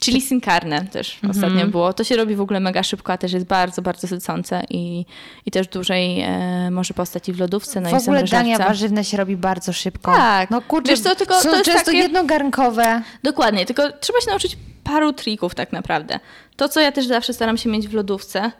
[0.00, 1.92] Chili sin carne też ostatnio było.
[1.92, 5.04] To się robi w ogóle mega szybko, a też jest bardzo, bardzo sycące i,
[5.46, 8.58] i też dłużej e, może postać i w lodówce, no w i w ogóle dania
[8.58, 10.12] warzywne się robi bardzo szybko.
[10.12, 10.50] Tak.
[10.50, 13.02] No kurczę, Wiesz co, tylko są to jest często takie- jednogarnkowe.
[13.22, 16.20] Dokładnie, tylko trzeba się nauczyć paru trików tak naprawdę.
[16.56, 18.52] To, co ja też zawsze staram się mieć w lodówce,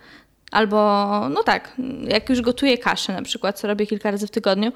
[0.50, 0.76] albo
[1.30, 1.76] no tak,
[2.08, 4.72] jak już gotuję kaszę na przykład, co robię kilka razy w tygodniu,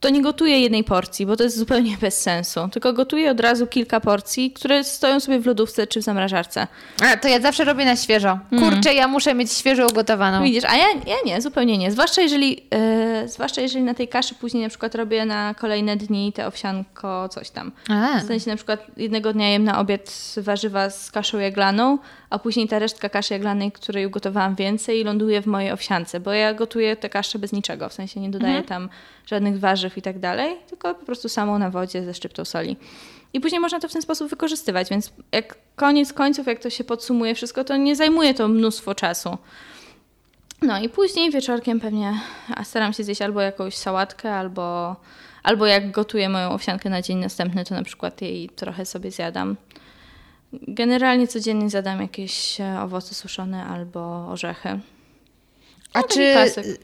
[0.00, 2.68] to nie gotuję jednej porcji, bo to jest zupełnie bez sensu.
[2.72, 6.66] Tylko gotuję od razu kilka porcji, które stoją sobie w lodówce czy w zamrażarce.
[7.02, 8.38] A, to ja zawsze robię na świeżo.
[8.58, 10.42] Kurczę, ja muszę mieć świeżo ugotowaną.
[10.44, 11.92] Widzisz, a ja, ja nie, zupełnie nie.
[11.92, 16.32] Zwłaszcza jeżeli, e, zwłaszcza jeżeli na tej kaszy później na przykład robię na kolejne dni
[16.32, 17.72] te owsianko coś tam.
[17.88, 18.20] A.
[18.20, 21.98] W sensie na przykład jednego dnia jem na obiad warzywa z kaszą jaglaną,
[22.30, 26.54] a później ta resztka kaszy jaglanej, której ugotowałam więcej, ląduje w mojej owsiance, bo ja
[26.54, 28.88] gotuję tę kaszę bez niczego, w sensie nie dodaję tam
[29.26, 32.76] żadnych warzyw i tak dalej, tylko po prostu samą na wodzie ze szczyptą soli.
[33.32, 36.84] I później można to w ten sposób wykorzystywać, więc jak koniec końców, jak to się
[36.84, 39.38] podsumuje wszystko, to nie zajmuje to mnóstwo czasu.
[40.62, 42.20] No i później wieczorkiem pewnie
[42.64, 44.96] staram się zjeść albo jakąś sałatkę, albo,
[45.42, 49.56] albo jak gotuję moją owsiankę na dzień następny, to na przykład jej trochę sobie zjadam.
[50.52, 54.68] Generalnie codziennie zjadam jakieś e, owoce suszone albo orzechy.
[55.92, 56.74] A No, czy y,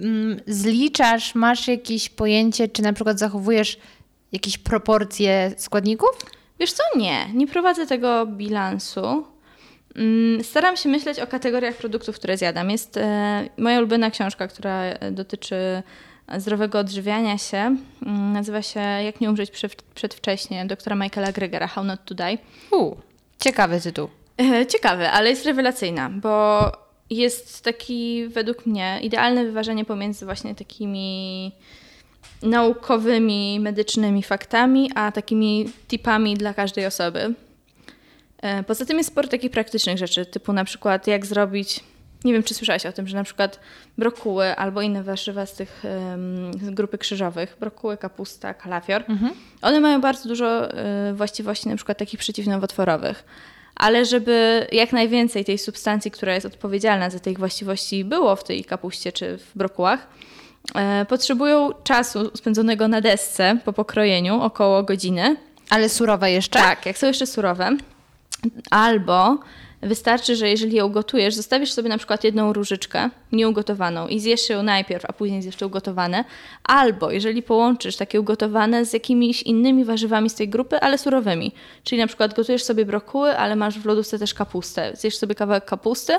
[0.00, 3.78] mm, zliczasz, masz jakieś pojęcie, czy na przykład zachowujesz
[4.32, 6.10] jakieś proporcje składników?
[6.60, 6.82] Wiesz co?
[6.96, 9.24] Nie, nie prowadzę tego bilansu.
[9.96, 12.70] Mm, Staram się myśleć o kategoriach produktów, które zjadam.
[12.70, 15.82] Jest e, moja ulubiona książka, która dotyczy
[16.38, 17.76] zdrowego odżywiania się.
[18.06, 22.38] Mm, Nazywa się Jak nie umrzeć przed, przedwcześnie doktora Michaela Gregera, How Not to Die.
[23.40, 24.08] Ciekawy tytuł.
[24.40, 26.60] E, Ciekawy, ale jest rewelacyjna, bo
[27.10, 31.52] jest taki według mnie idealne wyważenie pomiędzy właśnie takimi
[32.42, 37.34] naukowymi, medycznymi faktami, a takimi tipami dla każdej osoby.
[38.42, 41.80] E, Poza tym jest sporo takich praktycznych rzeczy, typu na przykład jak zrobić,
[42.26, 43.60] nie wiem czy słyszałaś o tym, że na przykład
[43.98, 45.82] brokuły albo inne warzywa z tych
[46.62, 49.04] z grupy krzyżowych, brokuły, kapusta, kalafior,
[49.62, 53.24] one mają bardzo dużo e, właściwości na przykład takich przeciwnowotworowych.
[53.76, 58.44] Ale żeby jak najwięcej tej substancji, która jest odpowiedzialna za te ich właściwości było w
[58.44, 60.06] tej kapuście czy w brokułach,
[60.74, 65.36] e, potrzebują czasu spędzonego na desce po pokrojeniu, około godziny,
[65.70, 66.58] Ale surowe jeszcze?
[66.58, 67.76] tak, jak są jeszcze surowe.
[68.70, 69.38] Albo
[69.82, 74.62] wystarczy, że jeżeli ją ugotujesz, zostawisz sobie na przykład jedną różyczkę nieugotowaną i zjesz ją
[74.62, 76.24] najpierw, a później zjesz te ugotowane.
[76.64, 81.52] Albo jeżeli połączysz takie ugotowane z jakimiś innymi warzywami z tej grupy, ale surowymi.
[81.84, 84.92] Czyli na przykład gotujesz sobie brokuły, ale masz w lodówce też kapustę.
[84.94, 86.12] Zjesz sobie kawałek kapusty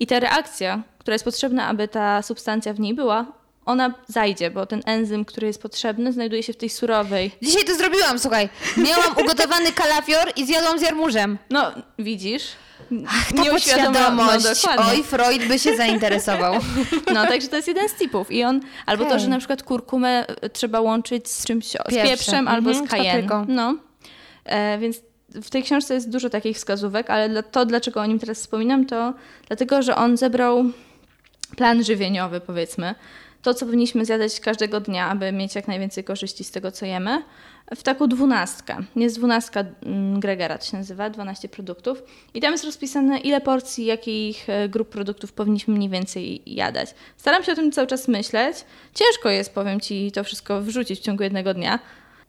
[0.00, 3.26] i ta reakcja, która jest potrzebna, aby ta substancja w niej była,
[3.68, 7.74] ona zajdzie, bo ten enzym, który jest potrzebny, znajduje się w tej surowej Dzisiaj to
[7.74, 8.48] zrobiłam, słuchaj.
[8.76, 11.38] Miałam ugotowany kalafior i zjadłam z jarmużem.
[11.50, 12.42] No, widzisz?
[12.88, 12.94] Ta
[13.42, 14.64] Nieuświadoma- podświadomość.
[14.76, 14.84] No.
[14.90, 16.54] Oj, Freud by się zainteresował.
[17.14, 18.30] No, także to jest jeden z tipów.
[18.30, 19.20] I on, albo to, Okej.
[19.22, 22.48] że na przykład kurkumę y, trzeba łączyć z czymś, z Pieprzem.
[22.48, 23.12] albo Mhm, z cayenne.
[23.28, 23.46] papryką.
[23.54, 23.74] No.
[24.44, 25.00] E, więc
[25.34, 29.14] w tej książce jest dużo takich wskazówek, ale to, dlaczego o nim teraz wspominam, to
[29.48, 30.64] dlatego, że on zebrał
[31.56, 32.94] plan żywieniowy, powiedzmy.
[33.42, 37.22] To, co powinniśmy zjadać każdego dnia, aby mieć jak najwięcej korzyści z tego, co jemy,
[37.76, 38.76] w taką dwunastkę.
[38.96, 42.02] Jest dwunastka mm, Gregera, to się nazywa, 12 produktów.
[42.34, 46.94] I tam jest rozpisane, ile porcji, jakich e, grup produktów powinniśmy mniej więcej jadać.
[47.16, 48.56] Staram się o tym cały czas myśleć.
[48.94, 51.78] Ciężko jest, powiem Ci, to wszystko wrzucić w ciągu jednego dnia.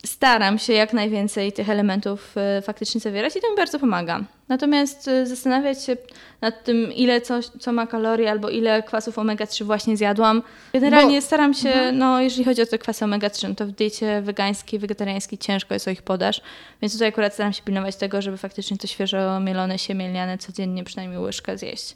[0.06, 4.24] Staram się jak najwięcej tych elementów e, faktycznie zawierać i to mi bardzo pomaga.
[4.48, 5.98] Natomiast e, zastanawiać się
[6.42, 10.44] nad tym, ile coś, co ma kalorii albo ile kwasów omega-3 właśnie zjadłam.
[10.74, 14.22] Generalnie Bo- staram się, no jeżeli chodzi o te kwasy omega-3, no to w diecie
[14.22, 16.42] wegańskiej, wegetariańskiej ciężko jest o ich podaż,
[16.82, 21.20] więc tutaj akurat staram się pilnować tego, żeby faktycznie to świeżo mielone, siemielniane codziennie przynajmniej
[21.20, 21.94] łyżkę zjeść.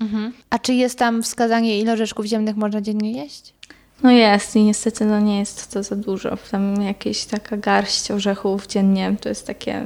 [0.49, 3.53] A czy jest tam wskazanie, ile orzeszków ziemnych można dziennie jeść?
[4.01, 6.37] No jest i niestety no nie jest to za dużo.
[6.51, 9.83] Tam jakieś taka garść orzechów dziennie to jest takie,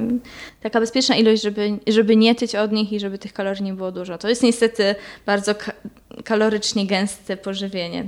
[0.62, 3.92] taka bezpieczna ilość, żeby, żeby nie tyć od nich i żeby tych kalorii nie było
[3.92, 4.18] dużo.
[4.18, 4.94] To jest niestety
[5.26, 5.72] bardzo ka-
[6.24, 8.04] kalorycznie gęste pożywienie.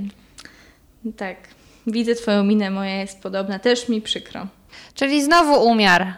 [1.17, 1.37] Tak.
[1.87, 3.59] Widzę twoją minę, moja jest podobna.
[3.59, 4.47] Też mi przykro.
[4.95, 6.13] Czyli znowu umiar.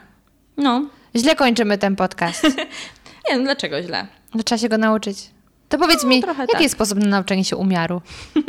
[0.58, 0.86] No.
[1.16, 2.44] Źle kończymy ten podcast.
[3.30, 4.08] Nie, no dlaczego źle?
[4.36, 5.18] No, trzeba się go nauczyć.
[5.74, 6.62] To powiedz mi, trochę jaki tak.
[6.62, 8.02] jest sposób na nauczenie się umiaru?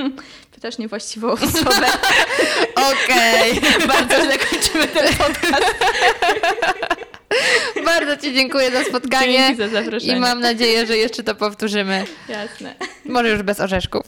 [0.55, 1.87] Pytasz niewłaściwą osobę.
[2.93, 3.61] Okej.
[3.89, 5.75] Bardzo źle kończymy ten podcast.
[7.85, 9.39] Bardzo Ci dziękuję za spotkanie.
[9.39, 10.17] Dzięki za zaproszenie.
[10.17, 12.05] I mam nadzieję, że jeszcze to powtórzymy.
[12.29, 12.75] Jasne.
[13.05, 14.03] Może już bez orzeszków.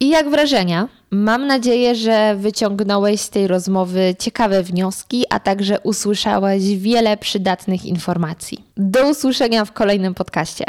[0.00, 0.88] I jak wrażenia?
[1.10, 8.64] Mam nadzieję, że wyciągnąłeś z tej rozmowy ciekawe wnioski, a także usłyszałeś wiele przydatnych informacji.
[8.76, 10.64] Do usłyszenia w kolejnym podcaście.